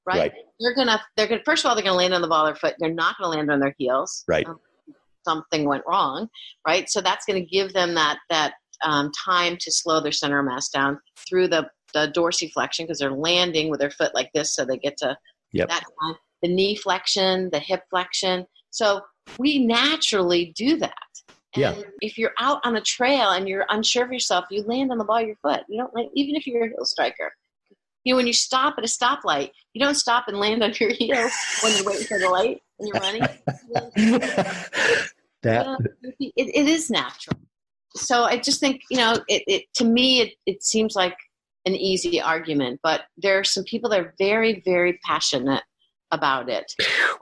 [0.07, 0.19] right?
[0.19, 0.33] Right.
[0.61, 1.01] They're gonna.
[1.17, 1.43] They're gonna.
[1.45, 2.77] First of all, they're gonna land on the ball of their foot.
[2.79, 4.25] They're not gonna land on their heels.
[4.29, 4.47] Right.
[4.47, 4.61] Um,
[5.25, 6.29] something went wrong,
[6.67, 6.89] right?
[6.89, 10.69] So that's going to give them that that um, time to slow their center mass
[10.69, 14.77] down through the the dorsiflexion because they're landing with their foot like this, so they
[14.77, 15.17] get to
[15.53, 15.69] Yep.
[15.69, 16.17] that time.
[16.45, 18.47] The knee flexion, the hip flexion.
[18.71, 19.01] So
[19.39, 20.93] we naturally do that.
[21.55, 21.83] And Yeah.
[22.03, 25.05] if you're out on a trail and you're unsure of yourself, you land on the
[25.05, 25.63] ball of your foot.
[25.71, 27.33] You don't land, even if you're a heel striker.
[28.05, 30.93] You know, when you stop at a stoplight, you don't stop and land on your
[30.93, 31.33] heels
[31.63, 33.23] when you're waiting for the light and you're running.
[35.43, 35.79] that Uh,
[36.21, 37.39] it, it is natural.
[37.97, 41.17] So I just think, you know, it, it to me, it, it seems like
[41.65, 45.63] an easy argument, but there are some people that are very, very passionate
[46.15, 46.73] about it.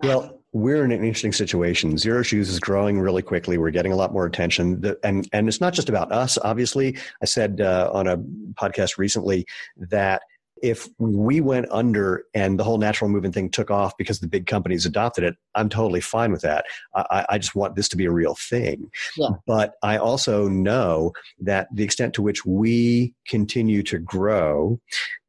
[0.02, 1.96] Well, we're in an interesting situation.
[1.96, 3.56] Zero Shoes is growing really quickly.
[3.56, 6.38] We're getting a lot more attention, and and it's not just about us.
[6.42, 8.18] Obviously, I said uh, on a
[8.54, 10.22] podcast recently that
[10.62, 14.46] if we went under and the whole natural movement thing took off because the big
[14.46, 16.64] companies adopted it, I'm totally fine with that.
[16.94, 18.90] I, I just want this to be a real thing.
[19.16, 19.30] Yeah.
[19.46, 24.80] But I also know that the extent to which we continue to grow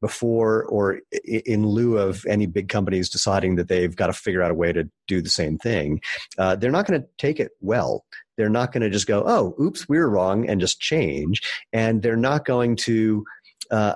[0.01, 4.51] before or in lieu of any big companies deciding that they've got to figure out
[4.51, 5.99] a way to do the same thing,
[6.37, 8.05] uh, they're not going to take it well.
[8.37, 11.41] They're not going to just go, oh, oops, we were wrong, and just change.
[11.71, 13.25] And they're not going to.
[13.73, 13.95] Uh,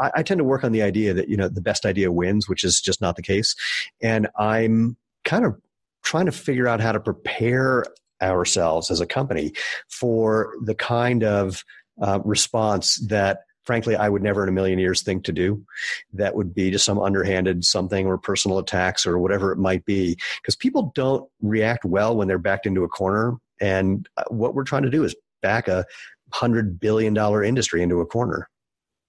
[0.00, 2.48] I, I, tend to work on the idea that you know the best idea wins,
[2.48, 3.56] which is just not the case.
[4.00, 5.60] And I'm kind of
[6.02, 7.84] trying to figure out how to prepare
[8.22, 9.52] ourselves as a company
[9.88, 11.64] for the kind of
[12.00, 15.64] uh, response that frankly, I would never in a million years think to do.
[16.12, 20.18] That would be just some underhanded something or personal attacks or whatever it might be.
[20.42, 23.36] Because people don't react well when they're backed into a corner.
[23.60, 25.84] And uh, what we're trying to do is back a
[26.32, 28.48] hundred billion dollar industry into a corner.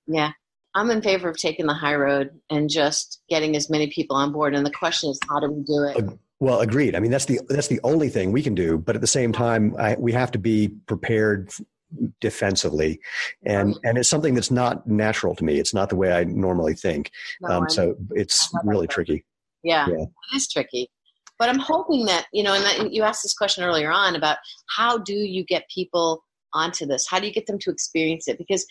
[0.07, 0.31] Yeah.
[0.75, 4.33] I'm in favor of taking the high road and just getting as many people on
[4.33, 4.53] board.
[4.53, 6.19] And the question is, how do we do it?
[6.41, 6.95] Well, agreed.
[6.95, 8.77] I mean, that's the that's the only thing we can do.
[8.77, 11.49] But at the same time, I, we have to be prepared
[12.19, 12.99] defensively
[13.45, 16.73] and and it's something that's not natural to me it's not the way i normally
[16.73, 19.23] think no, um, so it's really tricky
[19.63, 20.89] yeah, yeah, it is tricky
[21.37, 24.37] but i'm hoping that you know and that, you asked this question earlier on about
[24.67, 26.23] how do you get people
[26.55, 28.65] onto this how do you get them to experience it because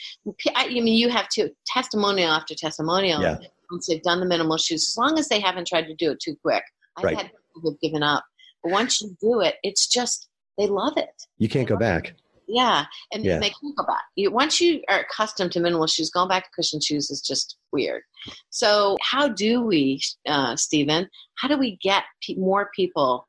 [0.57, 3.39] i mean you have to testimonial after testimonial yeah.
[3.71, 6.21] once they've done the minimal shoes as long as they haven't tried to do it
[6.21, 6.65] too quick
[6.97, 7.17] i've right.
[7.17, 8.25] had people who've given up
[8.63, 10.29] but once you do it it's just
[10.59, 12.15] they love it you can't go back
[12.47, 13.39] yeah, and yeah.
[13.39, 14.03] they can't go back.
[14.17, 17.57] You, once you are accustomed to minimal shoes, going back to cushion shoes is just
[17.73, 18.03] weird.
[18.51, 21.09] So, how do we, uh, Steven?
[21.37, 23.29] How do we get pe- more people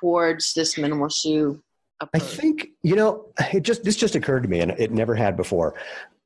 [0.00, 1.62] towards this minimal shoe?
[2.02, 2.22] Approach?
[2.22, 5.36] I think you know it just this just occurred to me, and it never had
[5.36, 5.74] before.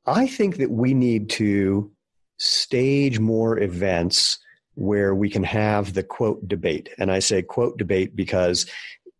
[0.05, 1.91] I think that we need to
[2.37, 4.39] stage more events
[4.75, 6.89] where we can have the quote debate.
[6.99, 8.65] And I say quote debate because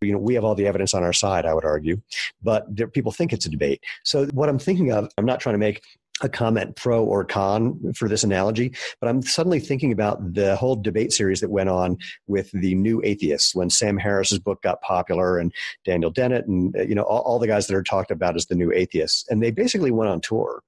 [0.01, 1.99] you know we have all the evidence on our side i would argue
[2.43, 5.55] but there, people think it's a debate so what i'm thinking of i'm not trying
[5.55, 5.81] to make
[6.21, 10.75] a comment pro or con for this analogy, but I'm suddenly thinking about the whole
[10.75, 11.97] debate series that went on
[12.27, 15.53] with the new atheists when Sam Harris's book got popular and
[15.85, 18.47] Daniel Dennett and uh, you know all, all, the guys that are talked about as
[18.47, 20.63] the new atheists, and they basically went on tour,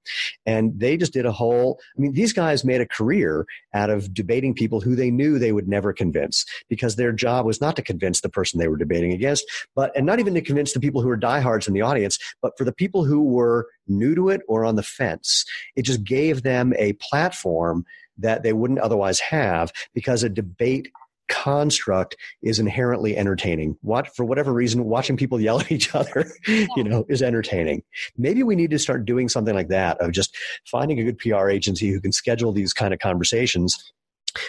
[0.46, 1.80] and they just did a whole.
[1.96, 5.52] I mean, these guys made a career out of debating people who they knew they
[5.52, 9.12] would never convince because their job was not to convince the person they were debating
[9.12, 9.44] against,
[9.74, 12.56] but and not even to convince the people who were diehards in the audience, but
[12.56, 15.44] for the people who were new to it or on the fence.
[15.76, 17.84] It just gave them a platform
[18.18, 20.90] that they wouldn't otherwise have because a debate
[21.30, 23.76] construct is inherently entertaining.
[23.82, 27.82] What for whatever reason, watching people yell at each other, you know, is entertaining.
[28.18, 30.36] Maybe we need to start doing something like that of just
[30.66, 33.92] finding a good PR agency who can schedule these kind of conversations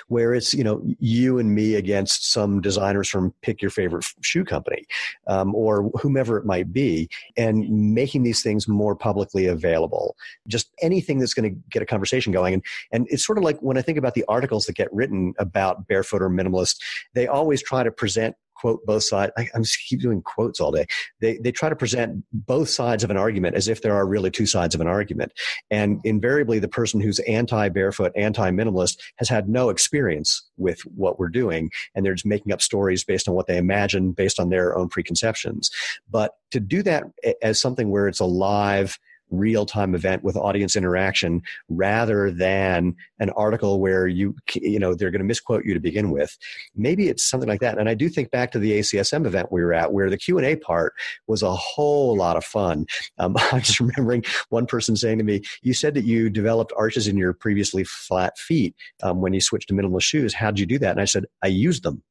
[0.08, 4.44] where it's you know you and me against some designers from pick your favorite shoe
[4.44, 4.86] company
[5.28, 10.16] um, or whomever it might be and making these things more publicly available.
[10.48, 13.60] Just anything that's going to get a conversation going and and it's sort of like
[13.60, 16.78] when i think about the articles that get written about barefoot or minimalist
[17.14, 19.32] they always try to present quote both sides.
[19.38, 20.86] I, am just keep doing quotes all day.
[21.20, 24.30] They they try to present both sides of an argument as if there are really
[24.30, 25.34] two sides of an argument,
[25.72, 31.20] and invariably the person who's anti barefoot, anti minimalist has had no experience with what
[31.20, 34.50] we're doing, and they're just making up stories based on what they imagine, based on
[34.50, 35.72] their own preconceptions.
[36.10, 37.06] But to do that
[37.42, 39.00] as something where it's a live
[39.32, 45.12] real time event with audience interaction rather than an article where you you know they're
[45.12, 46.38] going to misquote you to begin with.
[46.76, 49.64] Maybe it's something like that and i do think back to the acsm event we
[49.64, 50.94] were at where the q&a part
[51.28, 52.86] was a whole lot of fun.
[53.18, 57.08] Um, i'm just remembering one person saying to me you said that you developed arches
[57.08, 60.34] in your previously flat feet um, when you switched to minimalist shoes.
[60.34, 60.92] How did you do that?
[60.92, 62.04] And i said i used them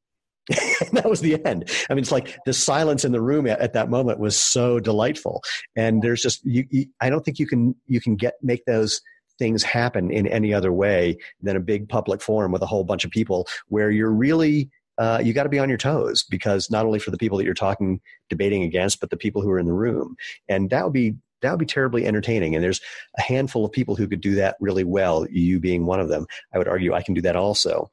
[0.91, 1.69] that was the end.
[1.89, 4.79] I mean, it's like the silence in the room at, at that moment was so
[4.79, 5.41] delightful.
[5.75, 9.01] And there's just, you, you, I don't think you can, you can get, make those
[9.39, 13.05] things happen in any other way than a big public forum with a whole bunch
[13.05, 16.85] of people where you're really, uh, you got to be on your toes because not
[16.85, 17.99] only for the people that you're talking,
[18.29, 20.15] debating against, but the people who are in the room.
[20.47, 22.53] And that would be, that would be terribly entertaining.
[22.53, 22.81] And there's
[23.17, 26.27] a handful of people who could do that really well, you being one of them.
[26.53, 27.89] I would argue I can do that also.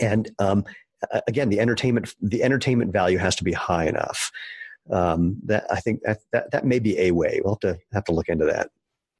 [0.00, 0.64] And um,
[1.26, 4.30] again, the entertainment the entertainment value has to be high enough.
[4.90, 7.40] Um, that I think that, that that may be a way.
[7.44, 8.70] We'll have to have to look into that.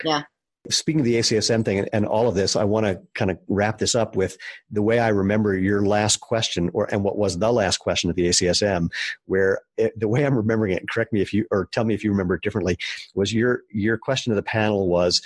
[0.03, 0.23] Yeah.
[0.71, 3.39] Speaking of the ACSM thing and, and all of this, I want to kind of
[3.49, 4.37] wrap this up with
[4.71, 8.17] the way I remember your last question, or and what was the last question at
[8.17, 8.91] the ACSM,
[9.27, 10.89] where it, the way I'm remembering it.
[10.91, 12.77] Correct me if you or tell me if you remember it differently.
[13.15, 15.23] Was your your question to the panel was,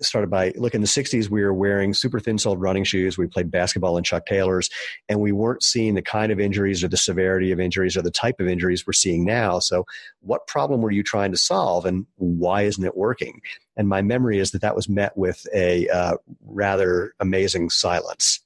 [0.00, 3.26] started by look in the 60s we were wearing super thin soled running shoes we
[3.26, 4.68] played basketball in chuck taylors
[5.08, 8.10] and we weren't seeing the kind of injuries or the severity of injuries or the
[8.10, 9.84] type of injuries we're seeing now so
[10.20, 13.40] what problem were you trying to solve and why isn't it working
[13.76, 18.40] and my memory is that that was met with a uh, rather amazing silence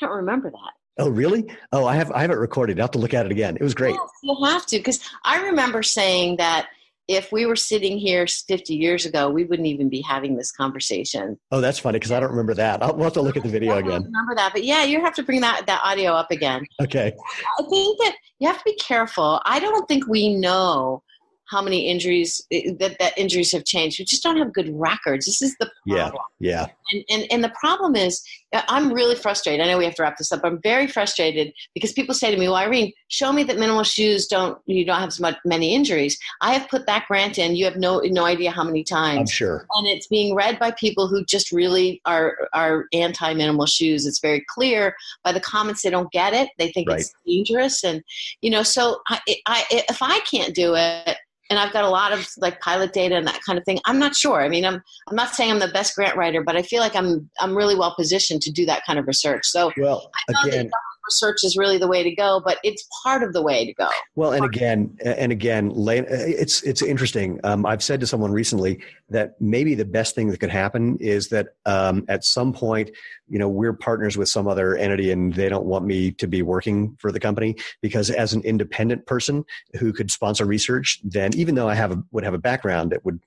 [0.00, 1.46] i don't remember that Oh, really?
[1.72, 2.78] Oh, I have I have it recorded.
[2.78, 3.56] I have to look at it again.
[3.56, 3.94] It was great.
[3.94, 6.68] Yes, you have to because I remember saying that
[7.08, 11.38] if we were sitting here 50 years ago, we wouldn't even be having this conversation.
[11.50, 12.82] Oh, that's funny because I don't remember that.
[12.82, 14.04] I'll, we'll have to look at the video again.
[14.04, 16.64] remember that, but yeah, you have to bring that that audio up again.
[16.80, 17.12] Okay.
[17.58, 19.40] I think that you have to be careful.
[19.44, 21.02] I don't think we know
[21.46, 23.98] how many injuries that, that injuries have changed.
[23.98, 25.26] We just don't have good records.
[25.26, 26.22] This is the problem.
[26.38, 26.66] Yeah, yeah.
[26.92, 28.22] And, and and the problem is,
[28.52, 29.64] Uh, I'm really frustrated.
[29.64, 30.40] I know we have to wrap this up.
[30.44, 34.26] I'm very frustrated because people say to me, "Well, Irene, show me that minimal shoes
[34.26, 37.56] don't you don't have so much many injuries." I have put that grant in.
[37.56, 39.18] You have no no idea how many times.
[39.18, 39.66] I'm sure.
[39.76, 44.06] And it's being read by people who just really are are anti minimal shoes.
[44.06, 44.94] It's very clear
[45.24, 45.82] by the comments.
[45.82, 46.50] They don't get it.
[46.58, 47.00] They think Right.
[47.00, 48.02] it's dangerous, and
[48.40, 48.62] you know.
[48.62, 51.16] So I, I if I can't do it
[51.52, 53.78] and I've got a lot of like pilot data and that kind of thing.
[53.84, 54.40] I'm not sure.
[54.40, 56.96] I mean, I'm I'm not saying I'm the best grant writer, but I feel like
[56.96, 59.44] I'm I'm really well positioned to do that kind of research.
[59.44, 60.10] So Well,
[60.46, 60.70] again,
[61.06, 63.88] research is really the way to go, but it's part of the way to go.
[64.14, 67.40] Well, and again, and again, it's it's interesting.
[67.44, 68.80] Um, I've said to someone recently
[69.10, 72.90] that maybe the best thing that could happen is that um, at some point,
[73.28, 76.42] you know, we're partners with some other entity, and they don't want me to be
[76.42, 79.44] working for the company because as an independent person
[79.78, 83.04] who could sponsor research, then even though I have a, would have a background that
[83.04, 83.20] would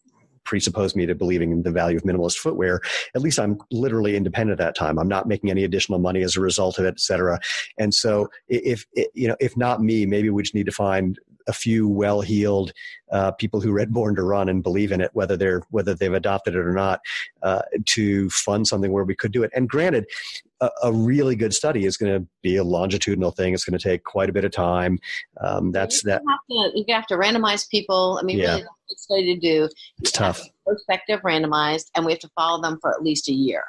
[0.45, 2.81] presuppose me to believing in the value of minimalist footwear.
[3.15, 4.97] At least i'm literally independent at that time.
[4.97, 7.39] I'm not making any additional money as a result of it et cetera.
[7.77, 11.53] And so if, you know if not me maybe we just need to find a
[11.53, 12.73] few well-heeled
[13.11, 16.13] uh, people who read Born to Run and believe in it, whether they're whether they've
[16.13, 17.01] adopted it or not,
[17.43, 19.51] uh, to fund something where we could do it.
[19.55, 20.05] And granted,
[20.61, 23.53] a, a really good study is going to be a longitudinal thing.
[23.53, 24.99] It's going to take quite a bit of time.
[25.41, 26.21] Um, that's you that.
[26.27, 28.19] Have to, you have to randomize people.
[28.21, 28.51] I mean, Yeah.
[28.55, 29.69] really, that's a good study to do.
[29.99, 30.41] It's tough.
[30.65, 33.63] Prospective, randomized, and we have to follow them for at least a year.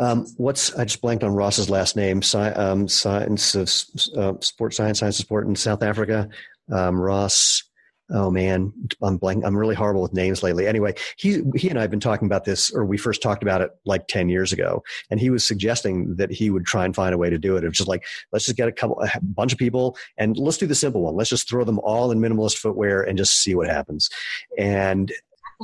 [0.00, 2.22] Um, what's I just blanked on Ross's last name?
[2.22, 3.70] Sci- um, science of
[4.16, 6.28] uh, sport science, science of sport in South Africa.
[6.72, 7.62] Um, Ross.
[8.10, 9.44] Oh man, I'm blank.
[9.44, 10.66] I'm really horrible with names lately.
[10.68, 13.62] Anyway, he he and I have been talking about this, or we first talked about
[13.62, 17.14] it like ten years ago, and he was suggesting that he would try and find
[17.14, 17.64] a way to do it.
[17.64, 20.56] It was just like let's just get a couple, a bunch of people, and let's
[20.56, 21.16] do the simple one.
[21.16, 24.08] Let's just throw them all in minimalist footwear and just see what happens.
[24.56, 25.12] And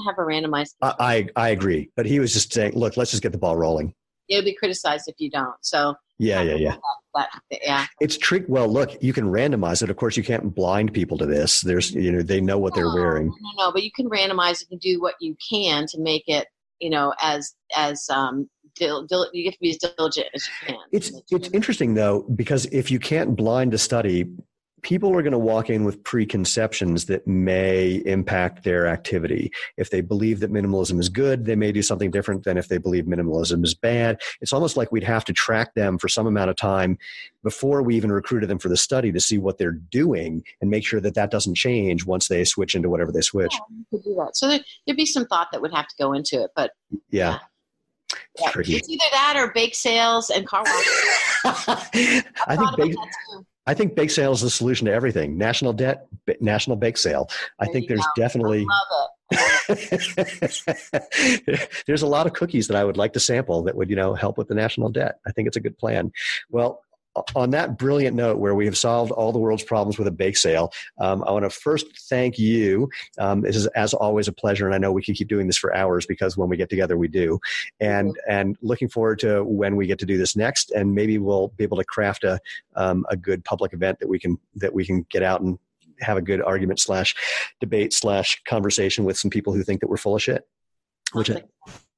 [0.05, 0.75] have a randomized.
[0.83, 3.57] I I, I agree, but he was just saying, look, let's just get the ball
[3.57, 3.95] rolling.
[4.29, 5.55] It'll be criticized if you don't.
[5.61, 6.77] So Yeah, yeah, yeah.
[7.17, 7.87] that, yeah.
[8.01, 8.45] It's trick.
[8.47, 9.91] Well, look, you can randomize it.
[9.91, 11.63] Of course, you can't blind people to this.
[11.63, 13.27] There's, you know, they know what they're wearing.
[13.27, 14.61] No, no, but you can randomize.
[14.61, 16.47] You can do what you can to make it,
[16.79, 20.69] you know, as as um, dil, dil, you have to be as diligent as you
[20.69, 20.77] can.
[20.93, 24.27] It's it's interesting though because if you can't blind a study,
[24.83, 29.53] people are going to walk in with preconceptions that may impact their activity.
[29.77, 32.79] If they believe that minimalism is good, they may do something different than if they
[32.79, 34.21] believe minimalism is bad.
[34.41, 36.99] It's almost like we'd have to track them for some amount of time
[37.45, 40.85] before we even recruited them for the study to see what they're doing and make
[40.85, 43.53] sure that that doesn't change once they switch into whatever they switch.
[43.55, 44.37] Yeah, could do that.
[44.37, 46.73] So there, there'd be some thought that would have to go into it, but
[47.11, 47.39] Yeah.
[48.41, 48.77] yeah, Tricky.
[48.77, 51.45] it's either that or bake sales and car washes.
[52.47, 52.97] I think bake.
[53.67, 55.39] I think bake sale is the solution to everything.
[55.39, 57.31] National debt, b- national bake sale.
[57.61, 58.67] I There think there's definitely
[61.87, 64.15] there's a lot of cookies that I would like to sample that would you know
[64.15, 65.21] help with the national debt.
[65.27, 66.13] I think it's a good plan.
[66.51, 66.83] Well,
[67.35, 70.37] on that brilliant note, where we have solved all the world's problems with a bake
[70.37, 72.89] sale, um, I want to first thank you.
[73.19, 75.59] Um, this is, as always, a pleasure, and I know we can keep doing this
[75.59, 77.39] for hours because when we get together, we do.
[77.81, 81.49] And and looking forward to when we get to do this next, and maybe we'll
[81.49, 82.41] be able to craft a
[82.77, 85.59] um, a good public event that we can that we can get out and
[86.01, 87.15] have a good argument slash
[87.61, 90.47] debate slash conversation with some people who think that we're full of shit.
[91.13, 91.43] Which I,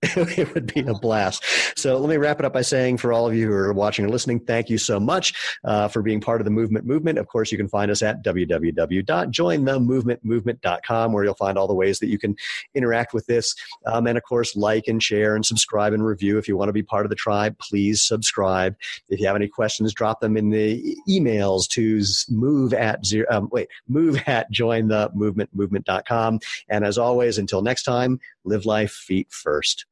[0.39, 1.45] it would be a blast.
[1.77, 4.05] So let me wrap it up by saying for all of you who are watching
[4.05, 5.33] or listening, thank you so much
[5.65, 7.19] uh, for being part of the movement movement.
[7.19, 12.07] Of course, you can find us at www.jointhemovementmovement.com where you'll find all the ways that
[12.09, 12.37] you can
[12.75, 13.55] interact with this.
[13.87, 16.39] Um, and of course, like and share and subscribe and review.
[16.39, 18.77] If you want to be part of the tribe, please subscribe.
[19.09, 23.49] If you have any questions, drop them in the emails to move at zero, um,
[23.53, 26.41] wait, move at jointhemovementmovement.com.
[26.69, 29.87] And as always, until next time, live life feet first.